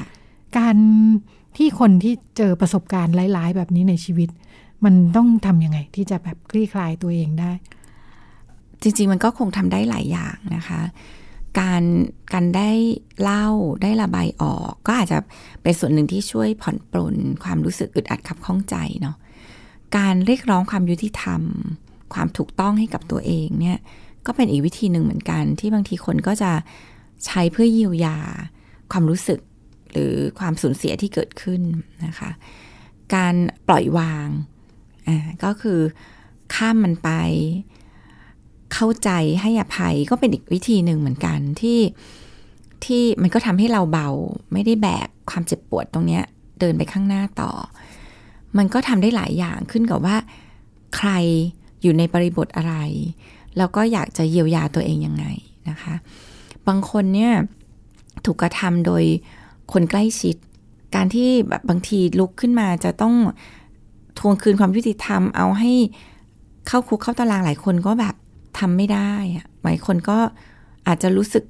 [0.57, 0.75] การ
[1.57, 4.29] ที่คนที่เจอประสบการณ์หลาย ๆ แบบนี้ในชีวิต
[4.85, 7.51] มันต้องทํำยังไงที่จะแบบคลี่คลายตัวเองได้
[8.83, 10.81] จริง ๆ มันก็คงทำได้หลายอย่างนะคะ
[11.59, 11.83] การ
[12.33, 12.71] การได้
[13.21, 13.47] เล่า
[13.81, 15.17] ได้ระบายออก ก็อาจจะ
[15.63, 19.15] เป็นส่วนหนึ่งที่ช่วยผ่อนปลนความรู้สึกอึดอัดขับข้องใจเนาะ
[19.97, 21.41] การเรียกร้องความยุติธรรม
[22.13, 23.77] ความถูกต้องให้กับตัวเองเนี่ย
[24.25, 26.51] ก็เป็นอีกวิธีหนึ่งเหมือนกัน ที่บางทีคนก็จะ
[27.25, 28.17] ใช้เพื่อเยียวยา
[28.91, 29.39] ความรู้สึก
[29.91, 31.61] หรือความสูญเสียที่เกิดขึ้น
[32.05, 32.31] นะคะ
[33.15, 33.35] การ
[33.67, 34.27] ปล่อยวาง
[35.07, 35.79] อ่าก็คือ
[36.55, 37.09] ข้ามมันไป
[38.73, 39.09] เข้าใจ
[39.41, 41.79] ให้อภัยก็เป็นอีกวิธีหนึ่งเหมือนกันที่
[42.85, 44.09] ที่มันก็ทำให้เราเบา
[44.53, 46.23] ไม่ได้แบกความเจ็บปวดตรงเนี้ย
[46.59, 47.51] เดินไปข้างหน้าต่อ
[48.57, 50.15] มันก็ทำได้หลายอย่างขึ้นกับว่า
[50.95, 51.09] ใคร
[51.81, 52.75] อยู่ในบริบทอะไร
[53.57, 55.25] แล้วก็อยากจะเยียวยาตัวเองยังไง
[55.69, 55.93] นะคะ
[56.67, 57.33] บางคนเนี่ย
[58.25, 59.03] ถูกกระทำโดย
[59.73, 60.35] คนใกล้ชิด
[60.95, 63.15] การที่แบบบางทีลุกขึ้นมาจะต้อง
[64.19, 65.71] ทวงคืนความยุติธรรมเอาให้
[66.67, 68.15] เข้าคุกเข้าตารางหลายคนก็แบบ
[68.59, 70.17] ทำไม่ได้อะหลายคนก็
[70.87, 71.43] อาจจะรู้สึก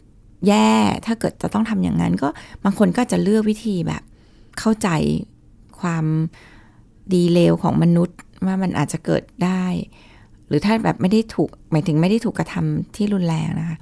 [0.47, 0.71] แย่
[1.05, 2.29] ถ้าเกิดจะต้องทำอย่างนั้น ก็
[2.63, 4.03] บางคนก็จะเลือกวิธีแบบ
[4.59, 4.89] เข้าใจ
[5.79, 6.05] ความ
[7.13, 9.65] ดีเลวของมนุษย์ว่ามันอาจจะเกิดได้
[10.47, 13.77] หรือถ้าแบบไม่ได้ถูกหมายถึงไม่ได้ถูกกระทำที่รุนแรงนะคะ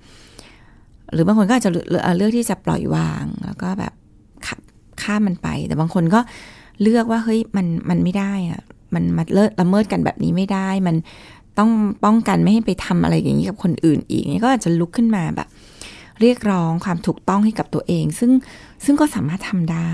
[1.13, 1.71] หรือบางคนก็อาจจะ
[2.17, 3.93] เลือกที่จะปล่อยวาง แล้วก็แบบ
[5.01, 6.19] ข้ามมันไป แต่บางคนก็
[6.81, 8.61] เลือกว่าเฮ้ยมันมันไม่ได้อะ
[8.93, 10.95] มันมาเลิละเมิดกันแบบนี้ไม่ได้ มัน
[11.57, 11.69] ต้อง
[12.05, 15.47] ป้องกันไม่ให้ไปทำอะไรอย่างนี้กับคนอื่นอีกนี่ก็อาจจะลุกขึ้นมาแบบ
[16.21, 18.31] เรียกร้องความถูกต้องให้กับตัวเอง ซึ่ง
[18.85, 19.93] ซึ่งก็สามารถทำได้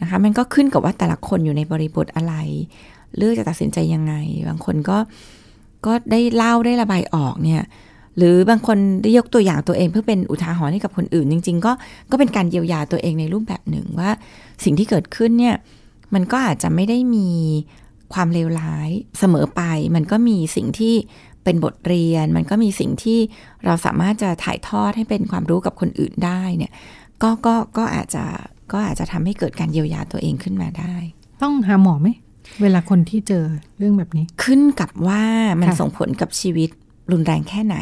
[0.00, 2.34] นะคะ มันก็ขึ้นกับว่าแต่ละคนอยู่ในบริบทอะไร
[3.16, 4.14] เลือกจะตัดสินใจยังไง
[4.48, 4.98] บางคนก็
[5.86, 7.62] ก็ได้เล่าได้ระบายออกเนี่ย
[8.16, 11.72] หรือบางคนได้ยกตัวอย่างตัวเองเพื่อเป็นอุทาหรณ์ให้กับคนอื่น จริง ๆ ก็
[12.10, 14.10] ก็เป็นการเยียวยาตัวเองในรูปแบบหนึ่งว่า
[14.64, 15.54] สิ่งที่เกิดขึ้นเนี่ย
[16.14, 17.28] มันก็อาจจะไม่ได้มี
[18.14, 19.62] ความเลวร้ายเสมอไป
[19.94, 20.94] มันก็มีสิ่งที่
[21.44, 23.18] เป็นบทเรียน มันก็มีสิ่งที่
[23.64, 26.72] เราสามารถจะถ่ายทอดให้เป็นความรู้กับคนอื่นได้เนี่ย
[27.22, 28.24] ก็ก็ก็อาจจะ
[28.72, 30.94] ก็อาจจะทำให้เกิดการเยียวยาตัวเองขึ้นมาได้
[31.42, 32.08] ต้องหาหมอไหม
[32.62, 33.44] เวลาคนที่เจอ
[33.78, 35.22] เรื่องแบบนี้ ขึ้นกับว่า
[35.60, 36.70] มันส่งผลกับชีวิต
[37.12, 37.78] รุนแรงแค่ไหน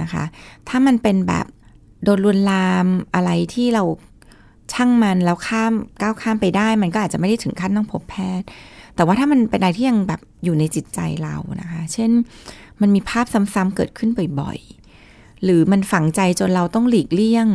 [0.00, 0.24] นะคะ
[0.68, 1.46] ถ้ามันเป็นแบบ
[2.04, 3.82] โดนลวนลามอะไรที่เรา
[4.72, 8.46] ช่างมันแล้วข้ามก้าวข้ามไปได้ มันก็อาจจะไม่ได้ถึงขั้นต้องพบแพทย์
[8.94, 12.10] แต่ว่าถ้ามันเป็นอะไรที่ยังแบบอยู่ในจิตใจเรานะคะ เช่น
[12.80, 14.10] มันมีภาพซ้ำๆเกิดขึ้น
[14.40, 17.46] บ่อยๆ หรือมันฝังใจจนเราต้องหลีกเลี่ยง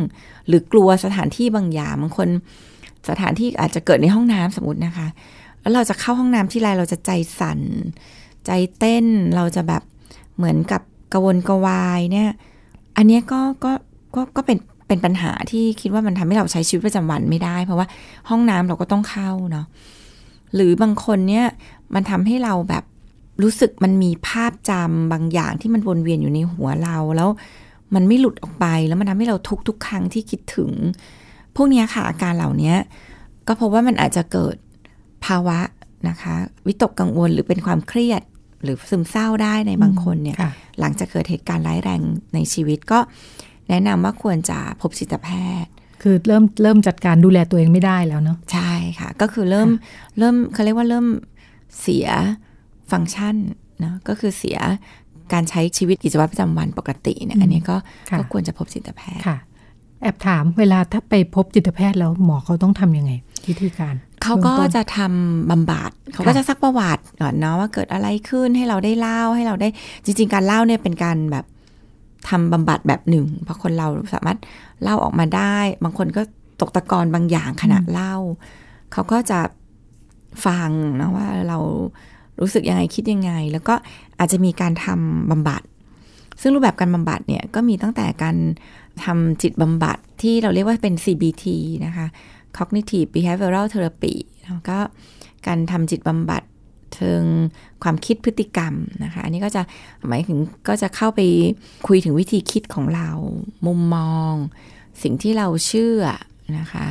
[0.46, 2.28] หรือกลัวสถานที่บางอย่างบางคน
[3.08, 5.08] สถานที่อาจจะเกิดในห้องน้ำสมมตินะคะ
[5.60, 7.10] แล้วเราจะเข้าห้องน้ำที่ไรเราจะใจ
[7.40, 7.60] สั่น
[8.46, 9.06] ใจเต้น
[9.36, 9.82] เราจะแบบ
[10.36, 12.30] เหมือนกับกระวนกระวายเนี่ย
[12.96, 13.72] อันนี้ก็ก็
[14.14, 14.58] ก็ก็เป็น
[14.88, 17.86] เป็นปัญหาที่คิดว่ามันทำให้เราใช้ชีวิตประจำวันไม่ได้ เพราะว่า
[18.28, 19.66] ห้องน้ำเราก็ต้องเข้าเนาะ
[20.54, 21.46] หรือบางคนเนี่ย
[21.94, 22.84] มันทำให้เราแบบ
[23.42, 27.28] รู้สึกมันมีภาพจำบางอย่างที่มันวนเวียนอยู่ในหัวเราแล้ว
[27.94, 30.70] มันไม่หลุดออกไปแล้วมันทำให้เราทุกทุกครั้งที่คิดถึง
[31.56, 32.74] พวกนี้ค่ะอาการเหล่านี้
[33.46, 34.56] ก็เพราะว่ามันอาจจะเกิด
[35.26, 35.58] ภาวะ
[36.08, 36.34] นะคะ
[36.66, 38.22] วิตกกังวลหรือเป็นความเครียด
[38.62, 40.36] หรือซึมเศร้าได้ในบางคนเนี่ย
[40.80, 42.00] หลังจากเกิดเหตุการณ์ร้ายแรง
[42.34, 42.98] ในชีวิตก็
[43.68, 45.28] แนะนำว่าควรจะพบจิตแพ
[45.62, 45.70] ทย์
[46.02, 49.68] คือเริ่มเริ่มจัดการดูแลตัวเองไม่ได้แล้วเนาะใช่ค่ะ ก็คือเริ่ม
[50.18, 51.06] เริ่มเขาเรียกว่าเริ่ม
[51.80, 52.06] เสีย
[52.90, 53.36] ฟังก์ชัน
[53.84, 54.58] นะก็คือเสีย
[55.32, 57.76] การใช้ชีวิตกิจวัตรประจำวันปกติเนี่ยอันนี้ก็
[58.18, 59.36] ก็ควรจะพบจิตแพทย์ค่ะ
[60.02, 63.12] แอบถามเวลาถ้าไปพบจิตแพทย์แล้วหมอเขาต้องทํำยังไง
[63.48, 69.68] วิธีการเขาก็จะทำบำบัดเขาก็จะซักประวัติก่อนเนาะว่าเกิดอะไรขึ้นให้เราได้เล่าให้เราได้
[70.04, 71.44] จริง ๆ การเล่าเนี่ยเป็นการแบบ
[72.28, 74.38] ทำบำบัดแบบหนึ่งเพราะคนเราสามารถ
[74.82, 76.22] เล่าออกมาได้ บางคนก็
[76.60, 78.14] ตกตะกอนบางอย่างขณะเล่า
[78.92, 79.40] เขาก็จะ
[80.46, 80.70] ฟัง
[81.00, 81.58] นะว่าเรา
[82.40, 83.74] รู้สึกยังไงคิดยังไง แล้วก็
[84.18, 85.62] อาจจะมีการทำบำบัด
[86.40, 88.36] ซึ่งรูปแบบการบำบัดเนี่ยก็มีตั้งแต่การ
[89.04, 91.44] ทำจิตบำบัดที่เราเรียกว่าเป็น CBT
[91.86, 92.06] นะคะ
[92.56, 94.14] cognitive behavioral therapy
[94.44, 94.78] แล้วก็
[95.46, 96.42] การทำจิตบำบัด
[96.94, 97.22] เชิง
[97.82, 98.74] ความคิดพฤติกรรม
[99.04, 99.62] นะคะ อันนี้ก็จะ
[100.08, 100.38] หมายถึง
[100.68, 101.20] ก็จะเข้าไป
[101.86, 103.10] คุยถึงวิธีคิดของเรา
[103.66, 104.32] มุมมอง
[105.02, 106.02] สิ่งที่เราเชื่อ
[106.58, 106.86] นะคะ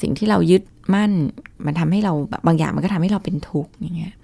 [0.00, 0.62] สิ่งที่เรายึด
[0.94, 1.12] มั่น
[1.66, 2.12] มันทำให้เรา
[2.46, 4.14] บางอย่างมันก็ทำให้เราเป็นทุกข์อย่างเงี้ย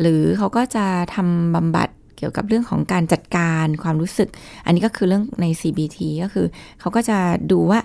[0.00, 4.28] หรือเขาก็จะทำบำบัดเกี่ยวกับเรื่องของการจัดการความรู้สึก
[4.64, 6.46] อันนี้ก็คือเรื่องใน CBT ก็คือ
[6.80, 7.18] เขาก็จะ
[7.52, 7.80] ดูว่า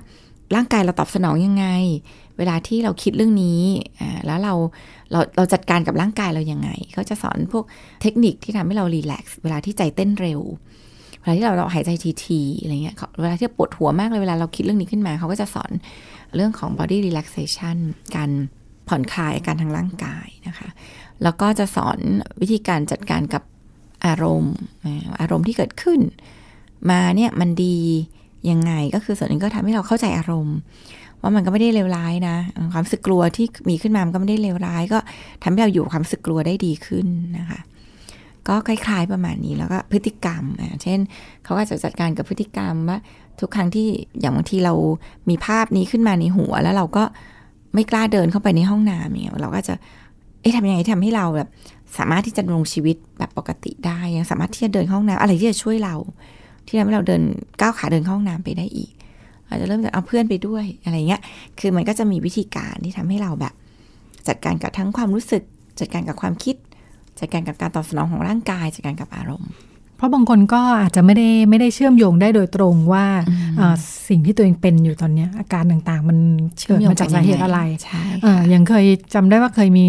[0.55, 1.65] ร่างกายเราตอบสนองยังไง
[2.37, 3.61] เวลาที่เราคิดเรื่องนี้
[4.25, 4.53] แล้วเรา
[5.11, 7.63] เราเราจัดการกับร่างกายเรายังไง เขาจะสอนพวก
[8.01, 10.41] เทคนิคที่ทำให้เรารีแลกซ์เวลาที่ใจเต้นเร็ว
[11.19, 11.89] เวลาที่เราเราหายใจ
[12.25, 15.71] ทีๆอะไรเงี้ยเวลาที่ปวดหัวมากเลยเวลาเราคิดเรื่องนี้ขึ้นมา เขาก็จะสอน
[16.35, 17.77] เรื่องของ body relaxation
[18.15, 18.31] การ
[18.87, 20.69] ผ่อนคลายอาการทางร่างกายนะคะ
[21.23, 21.99] แล้วก็จะสอน
[22.41, 23.43] วิธีการจัดการกับ
[24.05, 24.55] อารมณ์
[25.21, 25.99] อารมณ์ที่เกิดขึ้น
[26.89, 27.77] มาเนี่ยมันดี
[28.49, 30.57] ยังไงก็คือส่วนนึงก็ทำให้เราเข้าใจอารมณ์
[31.27, 32.35] ว่ามันก็ไม่ได้เลวร้ายนะ
[32.73, 34.99] ความสึกกลัวที่มีขึ้นมามันก็ไม่ได้เลวร้าย ก็
[35.41, 37.05] ทำให้เราอยู่ความสึกกลัวได้ดีขึ้น
[37.37, 37.59] นะคะ
[38.47, 40.43] ก็คล้าย ๆประมาณนี้แล้วก็พฤติกรรม
[40.83, 40.99] เช่น
[41.43, 42.99] เขาก็จะจัดการกับพฤติกรรมว่า
[43.39, 43.87] ทุกครั้งที่
[44.21, 44.73] อย่างบางทีเรา
[45.29, 47.03] มีภาพนี้ขึ้นมาในหัว แล้วเราก็
[47.73, 49.75] ไม่กล้าเดินเข้าไปในห้องน้ำเนี่ยเราก็จะ
[50.41, 51.49] เอ๊ะทำยังไงทำให้เราแบบ
[51.97, 55.95] สามารถที่จะดำรงชีวิตแบบปกติได้ยังสามารถที่จะเดินห้องน้ำอะไรที่จะช่วยเรา
[56.67, 57.21] ที่ทำให้เราเดิน
[57.59, 58.91] ก้าวขาเดินห้องน้ำไปได้อีก
[59.47, 61.21] อาจจะเริ่มจากเอาเพื่อนไปด้วยอะไรเงี้ย
[61.59, 63.53] คือมันก็จะมีวิธีการที่ทำให้เราแบบ
[64.27, 65.43] จัดการกับทั้งความรู้สึก
[65.79, 66.55] จัดการกับความคิด
[67.19, 69.51] จัดการกับการตอบสนองของร่างกาย จัดการกับอารมณ์
[69.97, 73.05] เพราะบางคนก็อาจจะไม่ได้ไม่ได้เชื่อมโยงได้โดยตรงว่า
[74.09, 76.17] สิ่งที่ตัวเองเป็นอยู่ตอนนี้อาการต่างๆ มัน
[76.67, 78.03] เกิดมาจากสาเหตุอะไรใช่
[78.49, 79.87] อย่างเคยจำได้ว่าเคยมี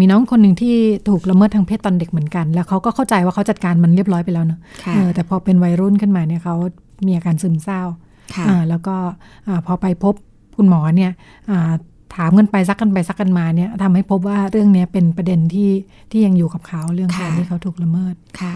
[0.00, 0.74] มีน้องคนหนึ่งที่
[1.08, 4.60] ถูกละเมิดทางเพศตอนเด็กเหมือนกัน แล้วเขาก็เข้าใจว่าเขาจัดการมันเรียบร้อยไปแล้วเนอะ
[5.14, 6.54] แต่พอเป็นวัยรุ่นขึ้นมาเนี่ยเขา
[7.06, 7.82] มีอาการซึมเศร้า
[8.68, 8.96] แล้วก็
[9.66, 10.14] พอไปพบ
[10.56, 11.12] คุณหมอเนี่ย
[12.14, 15.70] ถามกันไปซักกันไปซักกันมาเนี่ยทำให้พบว่าเรื่องนี้เป็นประเด็นที่
[16.10, 18.54] ที่ยังอยู่กับเขาเรื่องการที่เขาถูกละเมิดค่ะ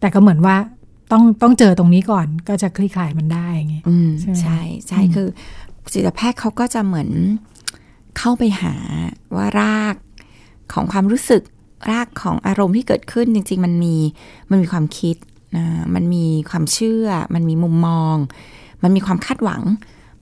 [0.00, 0.56] แต่ก็เหมือนว่า
[1.12, 3.76] ต้องต้องเจอตรงนี้ก่อนก็จะคลี่คลายมันได้ไง
[4.20, 5.28] ใช่ใช่ใช่คือ
[5.92, 7.10] จิตแพทย์เขาก็จะเหมือน
[8.18, 8.74] เข้าไปหา
[9.36, 9.96] ว่าราก
[10.72, 11.42] ของความรู้สึก
[11.90, 13.96] รากของอารมณ์ที่เกิดขึ้นจริง ๆ มันมี
[14.50, 15.16] มันมีความคิด
[15.56, 18.16] นะมันมีความเชื่อ มันมีมุมมอง
[18.82, 19.62] มันมีความคาดหวัง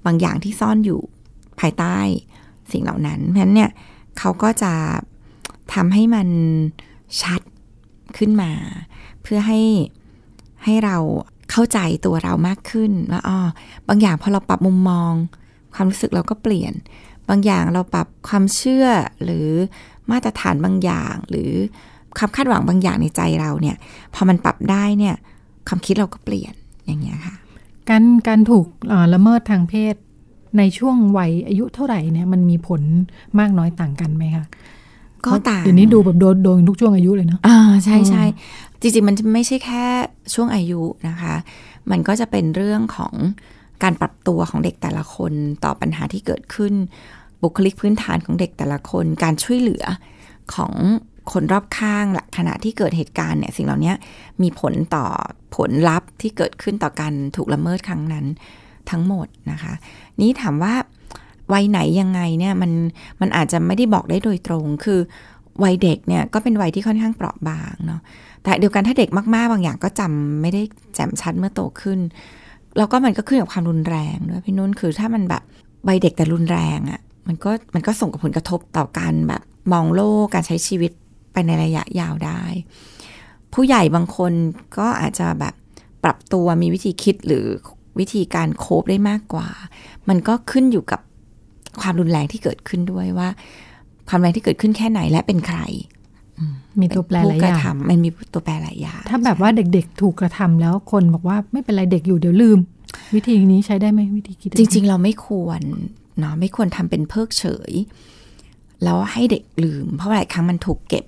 [0.07, 1.01] บางอย่างที่ซ่อนอยู่
[1.61, 1.99] ภายใต้
[2.72, 3.70] สิ่งเหล่านั้นเพราะฉะนั้นเนี่ย
[4.18, 4.72] เขาก็จะ
[5.74, 6.28] ทำให้มัน
[7.22, 7.41] ชัด
[8.18, 8.53] ขึ้นมา
[9.22, 9.61] เพื่อให้
[10.64, 10.97] ให้เรา
[11.51, 13.39] เข้าใจตัวเรามากขึ้นว่าอ๋อ
[13.89, 15.12] บางอย่างพอเราปรับมุมมอง
[15.74, 16.72] ความรู้สึกเราก็เปลี่ยน
[17.28, 18.87] บางอย่างเราปรับความเชื่อ
[19.24, 19.49] หรือ
[20.11, 21.53] มาตรฐานบางอย่าง หรือ
[22.19, 23.77] ความคาดหวังบางอย่างในใจเราเนี่ย
[24.15, 25.15] พอมันปรับได้เนี่ย
[25.69, 26.55] ความคิดเราก็เปลี่ยน
[26.87, 27.35] อย่างเงี้ยค่ะ
[27.89, 28.67] การการถูก
[29.15, 29.95] ละเมิดทางเพศ
[30.59, 32.81] ในช่วงวัยอายุเท่าไหร่เนี่ยมันมีผล
[33.39, 34.47] มากน้อยต่างกันไหมคะ
[35.25, 38.25] ก็ต่างเดี๋ยวนี้ดูแบบโดนโดนทุกช่วงอายุเลยเนาะอ่าใช่ใช่
[38.81, 39.85] จริงๆ มันไม่ใช่แค่
[40.35, 41.35] ช่วงอายุนะคะ
[41.91, 43.15] มันก็จะเป็นเรื่องของ
[43.83, 45.33] การปรับตัวของเด็กแต่ละคน
[45.65, 46.73] ต่อปัญหาที่เกิดขึ้น
[47.43, 49.85] บุคลิกพื้นฐานของเด็กแต่ละคน การช่วยเหลือ
[50.55, 50.73] ของ
[51.33, 52.07] คนรอบข้าง
[52.37, 53.93] ขณะที่เกิดเหตุการณ์เนี่ยสิ่งเหล่านี้
[54.43, 55.05] มีผลต่อ
[55.57, 58.27] ผลลัพธ์ที่เกิดขึ้นต่อการถูกละเมิดครั้งนั้น
[58.91, 59.73] ทั้งหมดนะคะ
[60.20, 60.75] นี้ถามว่า
[61.53, 62.73] วัยไหนยังไงเนี่ยมัน
[63.20, 65.01] มันอาจจะไม่ได้บอกได้โดยตรง คือ
[65.64, 68.01] วัยเด็กเนี่ยก็เป็นวัยที่ค่อนข้างเปราะบางเนาะ
[68.43, 70.62] แต่เดียวกันถ้าเด็กมากๆ บางอย่างก็จำไม่ได้
[70.95, 71.99] แจ่มชัดเมื่อโตขึ้น
[72.79, 75.43] แล้วก็มันก็ขึ้นกับความรุนแรงด้วยพี่นุ่นคือถ้ามันแบบ
[75.85, 79.43] ใบเด็กแต่รุนแรงอะ่ะมันก็มันก็ส่งผลกระทบต่อการแบบ
[79.73, 80.93] มองโลกการใช้ชีวิต
[81.33, 82.43] ไปในระยะยาวได้
[83.55, 84.33] ผู้ใหญ่บางคน
[84.78, 85.55] ก็อาจจะแบบ
[86.05, 87.47] ปรับตัวมีวิธีคิดหรือ
[87.99, 89.49] วิธีการโคบได้มากกว่า
[90.09, 91.01] มันก็ขึ้นอยู่กับ
[91.80, 93.28] ความรุนแรงที่เกิดขึ้นด้วยว่า
[94.09, 95.61] ความรุนแรงที่เกิดขึ้นแค่ไหนและเป็นใคร
[96.80, 102.59] มีตัวแปรหลายอย่างมันมีตัวแปรหลายอย่างถ้าแบบว่าเด็กๆ ถูกกระทำแล้วคนบอกว่าไม่เป็นไรเด็กอยู่เดี๋ยวลืม
[103.14, 105.61] วิธีนี้ใช้ได้ไหมวิธีคิด จริง ๆ เราไม่ควร
[106.18, 107.72] เนาะไม่ควรทำเป็นเพิกเฉย
[108.85, 111.05] แล้วให้เด็กลืม เพราะหลายครั้งมันถูกเก็บ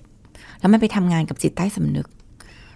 [0.59, 2.07] แล้วมันไปทำงานกับจิตใต้สำนึก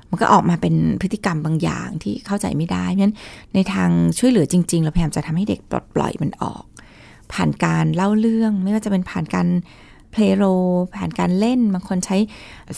[0.09, 3.15] มันก็ออกมาเป็นพฤติกรรมบางอย่างที่เข้าใจไม่ได้เพราะฉะนั้น
[3.53, 6.63] ในทางช่วยเหลือจริง ๆ เราพยายามจะทำให้เด็กปลดปล่อยมันออก
[7.33, 9.47] ผ่านการเล่าเรื่องไม่ว่าจะเป็นผ่านการ
[10.11, 10.43] เพลโร
[10.95, 12.17] ผ่านการเล่นบางคนใช้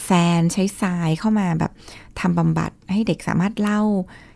[0.04, 1.72] แซนใช้ทรายเข้ามาแบบ
[2.20, 3.80] ทำบำบัดให้เด็กสามารถเล่า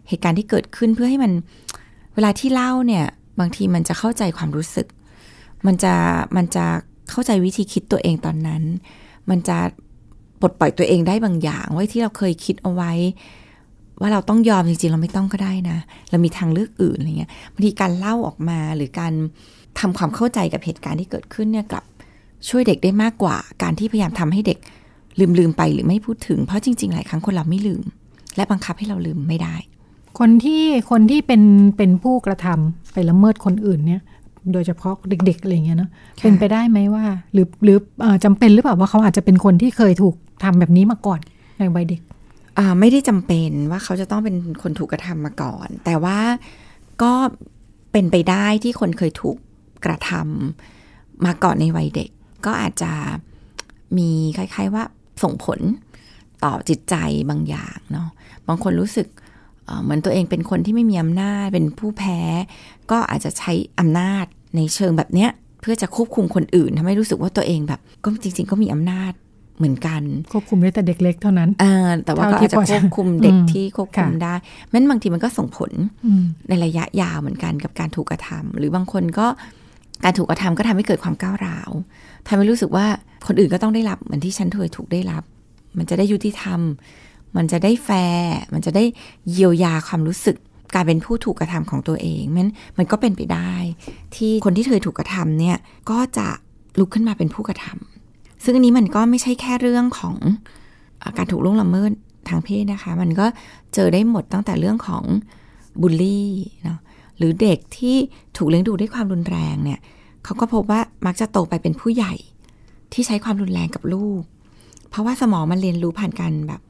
[0.09, 1.33] เหตุการณ์ที่เกิดขึ้นเพื่อให้มัน
[2.15, 3.05] เวลาที่เล่าเนี่ย
[3.41, 4.87] บางทีมันจะเข้าใจความรู้สึก
[5.67, 5.95] มันจะ
[6.37, 6.67] มันจะ
[7.11, 8.63] เข้าใจวิธีคิดตัวเองตอนนั้น
[9.31, 9.59] มันจะ
[10.41, 12.93] ปลดปล่อยตัวเองได้บางอย่างไว้ที่เราเคยคิดเอาไว้
[14.01, 15.79] ว่าเราต้องยอมจริงๆ เราไม่ต้องก็ได้นะ
[16.11, 19.13] เรามีทางเลือกอื่นอะไรเงี้ยบางทีการเล่าออกมาหรือการ
[19.81, 21.85] ทำความเข้าใจกับเหตุการณ์ที่เกิดขึ้นเนี่ยกลับ
[22.49, 24.59] ช่วยเด็กได้มากกว่า การที่พยายามทำให้เด็ก
[25.19, 27.85] ลืมลืมไปหรือไม่พูดถึง เพราะจริง ๆ หลายครั้งคนเราไม่ลืม
[28.37, 29.57] และบังคับให้เราลืมไม่ได้
[30.19, 31.43] คนที่คนที่เป็น
[31.77, 34.03] เป็นผู้กระทำไปละเมิดคนอื่นเนี่ย
[34.53, 34.95] โดยเฉพาะ
[35.27, 35.91] เด็ก ๆ อะไรเงี้ยเนาะ
[36.23, 37.79] เป็นไปได้ไหมว่า หรือหรือ
[38.25, 41.21] จำเป็นหรือเปล่าว่าเขาอาจจะเป็นคนที่เคยถูก ทำแบบนี้มาก่อน
[41.59, 42.01] ในวัยเด็ก
[42.81, 46.19] ไม่ได้จำเป็นว่าเขาจะต้องเป็นคนถูกกระทำมาก่อน แต่ว่า
[47.03, 47.13] ก็
[47.93, 49.37] เป็นไปได้ที่คนเคยถูก
[49.85, 52.11] กระทำมาก่อนในวัยเด็ก
[52.47, 52.93] ก็อาจจะ
[53.99, 54.85] มีคล้ายๆว่า
[55.23, 55.61] ส่งผล
[56.45, 56.95] ต่อจิตใจ
[57.31, 58.09] บางอย่างเนาะ
[58.49, 59.09] บางคนรู้สึก
[59.83, 62.21] เหมือนตัวเองเป็นคนที่ไม่มีอำนาจเป็นผู้แพ้
[62.91, 64.25] ก็อาจจะใช้อำนาจ
[64.57, 65.31] ในเชิงแบบเนี้ย
[65.61, 69.13] เพื่อจะควบคุมคนอื่นทำให้รู้สึกว่าตัวเองแบบ ก็จริง ๆ ก็มีอำนาจ
[69.59, 70.03] เหมือนกัน
[70.33, 74.35] ควบคุมได้แต่เด็กเล็กเท่านั้นอ่าแต่ว่าก็อาจจะควบคุมเด็กที่ควบคุมได้
[74.71, 75.73] แม้นบางทีมันก็ส่งผล
[76.49, 79.27] ในระยะยาวเหมือนกันกับการถูกกระทำหรือบางคนก็
[80.05, 81.71] การถูกกระทำก็ทำให้เกิดความก้าวร้าว
[82.27, 82.87] ทำให้รู้สึกว่า
[83.27, 85.23] คนอื่นก็ต้องได้รับเหมือนที่ฉันเคยถูกได้รับ
[85.79, 86.61] มันจะได้ยุติธรรม
[87.37, 88.85] มันจะได้แฟร์มันจะได้
[89.31, 90.37] เยียวยาความรู้สึก
[90.75, 92.49] การเป็นผู้ถูกกระทำของตัวเองมัน
[92.79, 93.55] มันก็เป็นไปได้
[94.17, 95.57] ที่คนที่เคยถูกกระทำเนี่ย
[95.91, 96.29] ก็จะ
[96.79, 97.96] ลุกขึ้นมาเป็นผู้กระทำ
[98.45, 100.17] ซึ่งอันนี้มันก็ไม่ใช่แค่เรื่องของ
[101.17, 101.91] การถูกล่วงละเมิด
[102.29, 103.27] ทางเพศนะคะ มันก็
[103.75, 105.05] เจอได้หมดตั้งแต่เรื่องของ
[105.81, 106.29] บูลลี่
[106.65, 106.79] เนาะ
[107.19, 107.97] หรือเด็กที่
[108.37, 109.81] ถูกเลี้ยงดูด้วยความรุนแรงเนี่ย
[110.25, 112.15] เขาก็พบว่ามักจะโตไปเป็นผู้ใหญ่
[112.93, 114.23] ที่ใช้ความรุนแรงกับลูก
[114.91, 116.61] เพราะว่าสมองมันเรียนรู้ผ่านการแบบ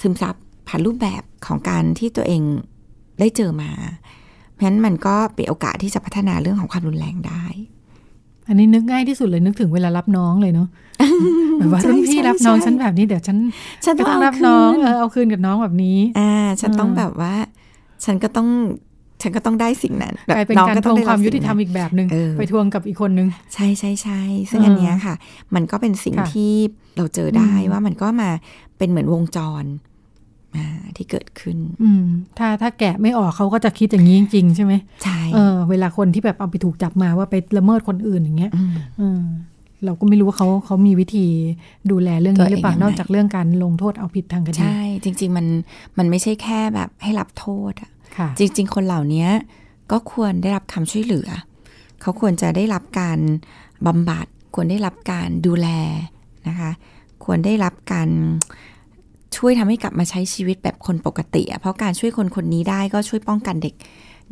[0.00, 0.34] ซึมซับ
[0.68, 2.42] ผ่านรูปแบบของการที่ตัวเอง
[3.20, 3.70] ได้เจอมา
[4.52, 7.44] เพราะฉะนั้นมันก็เป็นโอกาสที่จะพัฒนาเรื่องของความรุนแรงได้
[8.48, 10.68] อันนี้นึกง่ายที่สุดเลยนึกถึงเวลารับน้องเลยเนาะ
[11.58, 13.36] แบบว่ารุ่นพี่รับน้องฉันแบบนี้เดี๋ยวฉัน
[13.84, 17.34] ฉันต้องรับน้องเออเอาคืนกับน้องแบบนี้อ่าฉันต้องแบบว่า
[18.04, 18.48] ฉันก็ต้อง
[19.22, 24.20] ฉันก็ต้องได้สิ่งนั้นกลายเป็นการทวงความยุติธรรมอีกแบบหนึ่งไปทวงกับอีกคนนึง ใช่ใช่ใช่
[24.50, 25.14] ซึ่งอันนี้ค่ะ
[25.54, 26.52] มันก็เป็นสิ่งที่
[26.96, 28.30] เราเจอได้ว่ามันก็มา
[28.78, 29.64] เป็นเหมือนวงจร
[30.96, 32.04] ที่เกิดขึ้น อืม
[32.38, 34.72] ถ้าถ้าแกะไม่ออกเขาก็จะคิดอย่างนี้จริง ๆ ใช่ไหม
[35.04, 38.52] ใช่เออ เวลาคนที่แบบเอาไปถูกจับมาว่าไปละเมิดคนอื่นอย่างเงี้ย
[39.00, 39.20] อืม
[39.84, 41.26] เราก็ไม่รู้ว่าเขาเขามีวิธี
[41.90, 45.46] ดูแลเรื่องนี้หรือเปล่านอกจากเรื่องการลงโทษเอาผิดทางคดีใช่ จริง ๆ มัน
[45.98, 47.90] มันไม่ใช่แค่แบบให้รับโทษอะ
[48.38, 49.26] จริง ๆ คนเหล่านี้
[49.92, 51.28] ก็ควรได้รับคำช่วยเหลือ
[52.00, 53.18] เขาควรจะได้รับการ
[53.86, 55.68] บำบัดควรได้รับการดูแล
[56.48, 56.70] นะคะ
[57.24, 58.08] ควรได้รับการ
[59.36, 63.74] ช่วยทำให้กลับมาใช้ชีวิตแบบคนปกติ เพราะการช่วยคนคนนี้ได้ก็ช่วยป้องกันเด็ก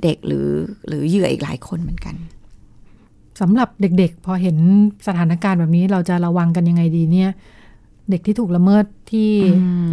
[0.02, 0.48] เด็กหรือ
[0.88, 2.14] หรือเหยื่ออีกหลายคนเหมือนกัน
[3.40, 4.56] สำหรับเด็กๆ พอเห็น
[5.06, 7.30] สถานการณ์แบบนี้เราจะระวังกันยังไงดีเนี่ย
[8.10, 9.30] เด็กที่ถูกละเมิดที่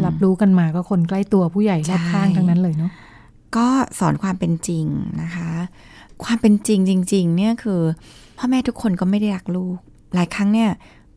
[0.05, 2.91] รับรู้กันมาก็คนใกล้ตัวผู้ใหญ่รอบข้างทั้งนั้นเลยเนาะ
[3.57, 3.67] ก็
[3.99, 4.85] สอนความเป็นจริง
[5.21, 5.49] นะคะ
[6.23, 7.81] ความเป็นจริงจริง ๆ เนี่ยคือ
[8.37, 9.77] พ่อแม่ทุกคนก็ไม่ได้รักลูก
[10.13, 10.69] หลายครั้งเนี่ย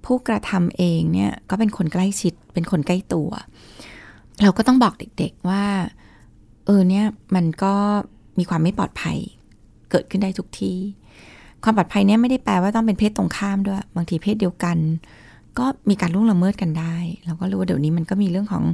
[0.04, 3.30] ผู้กระทำเองเนี่ยก็เป็นคนใกล้ชิด เป็นคนใกล้ตัว
[4.42, 5.64] เราก็ต้องบอกเด็กๆว่า
[6.66, 7.74] เออเนี่ยมันก็
[8.38, 9.18] มีความไม่ปลอดภัย
[9.90, 10.78] เกิดขึ้นได้ทุกที่
[11.62, 14.78] ความปลอดภัยเนี่ยไม่ได้แปลว่าต้องเป็นเพศตรงข้ามด้วย บางทีเพศเดียวกัน
[15.58, 16.96] ก็มีการล่วงละเมิดกันได้
[17.26, 18.64] เราก็รู้ว่าเดี๋ยวนี้มันก็มีเรื่องของ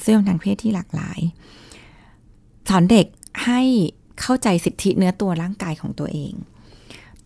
[0.00, 1.20] เสื่อมทางเพศที่หลากหลาย
[2.68, 3.06] สอนเด็ก
[3.44, 3.60] ให้
[4.20, 6.32] เข้าใจสิทธิเนื้อตัวร่างกายของตัวเอง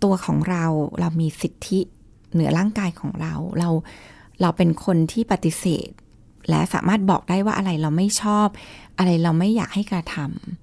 [0.03, 0.65] ตัวของเรา
[1.01, 1.81] เรามีสิทธิ
[2.33, 3.69] เหนือร่างกายของเรา เรา
[4.41, 5.89] เราเป็นคนที่ปฏิเสธ
[6.49, 8.47] และสามารถบอกได้ว่าอะไรเราไม่ชอบ
[8.99, 10.17] อะไรเราไม่อยากให้กระท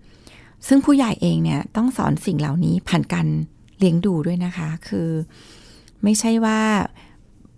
[0.10, 3.28] ำซึ่งผู้ใหญ่เองเนี่ยต้องสอนสิ่งเหล่านี้ผ่านการ
[3.82, 5.10] เลี้ยงดูด้วยนะคะ คือ
[6.04, 6.60] ไม่ใช่ว่า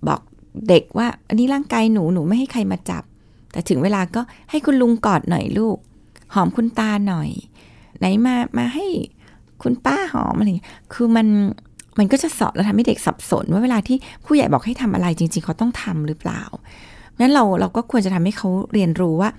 [0.08, 0.22] บอก
[0.70, 3.04] เด็กว่า อันนี้ร่างกายหนูหนูไม่ให้ใครมาจับ
[3.52, 5.78] แต่ถึงเวลาก็ให้คุณลุงกอดหน่อยลูก
[6.34, 7.30] หอมคุณตาหน่อย
[8.00, 8.86] ไหนมามาให้
[9.62, 10.50] คุณป้าหอมอะไร
[10.94, 11.28] คือมัน
[12.00, 16.42] มันก็จะสอนแล้วทำให้เด็กสับสน ว่าเวลาที่ผู้ใหญ่บอกให้ทำอะไรจริง ๆ เขาต้องทำหรือเปล่า
[17.20, 19.30] งั้นเราเราก็ควรจะทำให้เขาเรียนรู้ว่า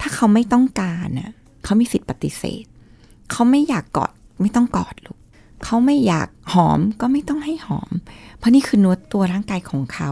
[0.00, 1.30] ถ้าเขาไม่ต้องการน่ะ
[1.64, 2.64] เขามีสิทธิ์ปฏิเสธ
[3.30, 5.18] เขาไม่อยากกอดไม่ต้องกอดลูก
[5.64, 7.90] เขาไม่อยากหอมก็ไม่ต้องให้หอม
[8.38, 10.10] เพราะนี่คือนัวตัวร่างกายของเขา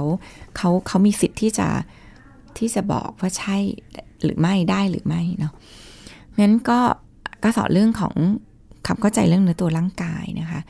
[0.57, 1.68] เขาเขามีสิทธิ์ที่จะ
[2.59, 3.57] ที่จะบอกว่าใช่
[4.22, 5.53] หรือไม่ได้หรือไม่เนาะ
[6.40, 6.78] นั้นก็
[7.42, 8.14] ก็สอนเรื่องของ
[8.86, 10.61] คำเข้าใจเรื่องเนื้อตัวร่างกายนะคะ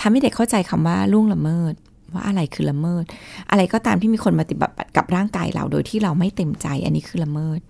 [0.00, 1.74] ทำให้เด็กเข้าใจคำว่าล่วงละเมิด
[2.12, 3.04] ว่าอะไรคือละเมิด
[3.50, 7.60] อะไรก็ตามที่มีคนปฏิบัติกับร่างกายเราโดยที่เราไม่เต็มใจ อันนี้คือละเมิด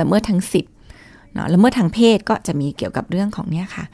[0.00, 0.74] ละเมิดทั้งสิทธิ์
[1.32, 3.84] เนาะละเมิดทางเพศก็จะมีเกี่ยวกับเรื่องของเนี้ยค่ะ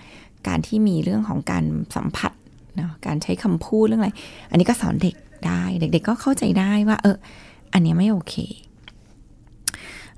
[0.49, 1.65] การที่มีเรื่องของการ
[1.97, 2.33] สัมผัส
[2.77, 4.11] เนาะการใช้คำพูดเรื่องอะไร
[4.51, 5.15] อันนี้ก็สอนเด็ก
[5.47, 7.17] ได้ เด็ก ๆ ก็เข้าใจได้ว่า เออ
[7.73, 8.35] อันนี้ไม่โอเค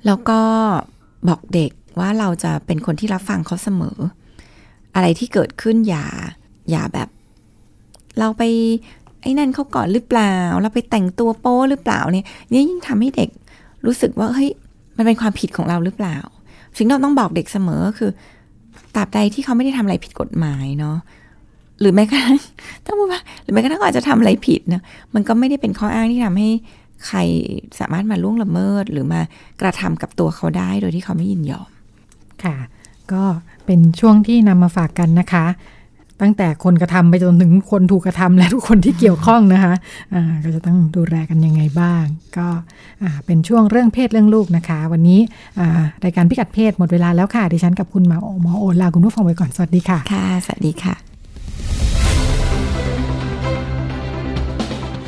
[0.06, 0.40] แล้วก็
[1.28, 3.98] บอกเด็กว่าเราจะเป็นคนที่รับฟังเขาเสมอ
[4.94, 6.06] อะไรที่เกิดขึ้นอย่า
[6.70, 7.08] อย่าแบบ
[8.18, 8.42] เราไป
[9.22, 13.30] ไอ้นั่นเขาก่อนหรือเปล่า เราไปแต่งตัวโป้หรือเปล่าเนี่ยนี่ยิ่งทำให้เด็ก
[13.86, 14.50] รู้สึกว่าเฮ้ย
[14.96, 16.16] มันเป็นความผิดของเราหรือเปล่า
[16.76, 18.10] สิ่งที่เราต้องบอกเด็กเสมอคือ
[18.94, 20.96] ตราบใดที่เขาไม่ได้ทำอะไรผิดกฎหมายเนาะ
[21.80, 22.38] หรือแม้กระทั่ง
[22.86, 24.82] ต้องพูดว่าหรือแม้กระทั่งอาจจะทำอะไรผิดนะ
[25.14, 26.50] มันก็ไม่ได้เป็นข้ออ้างที่ทำให้
[27.06, 27.18] ใคร
[27.78, 29.20] สามารถมาล่วงละเมิด หรือมา
[29.60, 31.70] กระทำกับตัวเขาได้โดยที่เขาไม่ยินยอม
[32.44, 32.56] ค่ะ
[33.12, 33.22] ก็
[33.66, 35.46] เป็นช่วงที่นำมาฝากกันนะคะ
[36.20, 42.04] ตั้งแต่คนกระทำไปจนถึงคนถูกกระทำและทุกคนที่เกี่ยวข้องนะคะะก็จะต้องดูแลกันยังไงบ้าง
[42.38, 42.48] ก็
[43.26, 45.20] เป็นช่วงเรื่องเพศเรื่องลูกนะคะ วันนี้
[46.04, 50.94] รายการพิกัดเพศหมดเวลาแล้วค่ะ ดิฉันกับคุณหมอหมอโอลาคุณผู้ฟังไปก่อนสวัสดีค่ะค่ะ สวัสดีค่ะ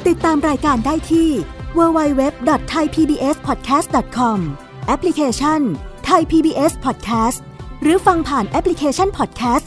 [0.08, 1.28] ติดตามรายการได้ที่
[1.78, 4.38] www.thaipbspodcast.com
[4.86, 5.60] แอปพลิเคชัน
[6.04, 7.38] ไทย PBS Podcast
[7.82, 9.66] หรือฟังผ่านแอปพลิเคชัน Podcast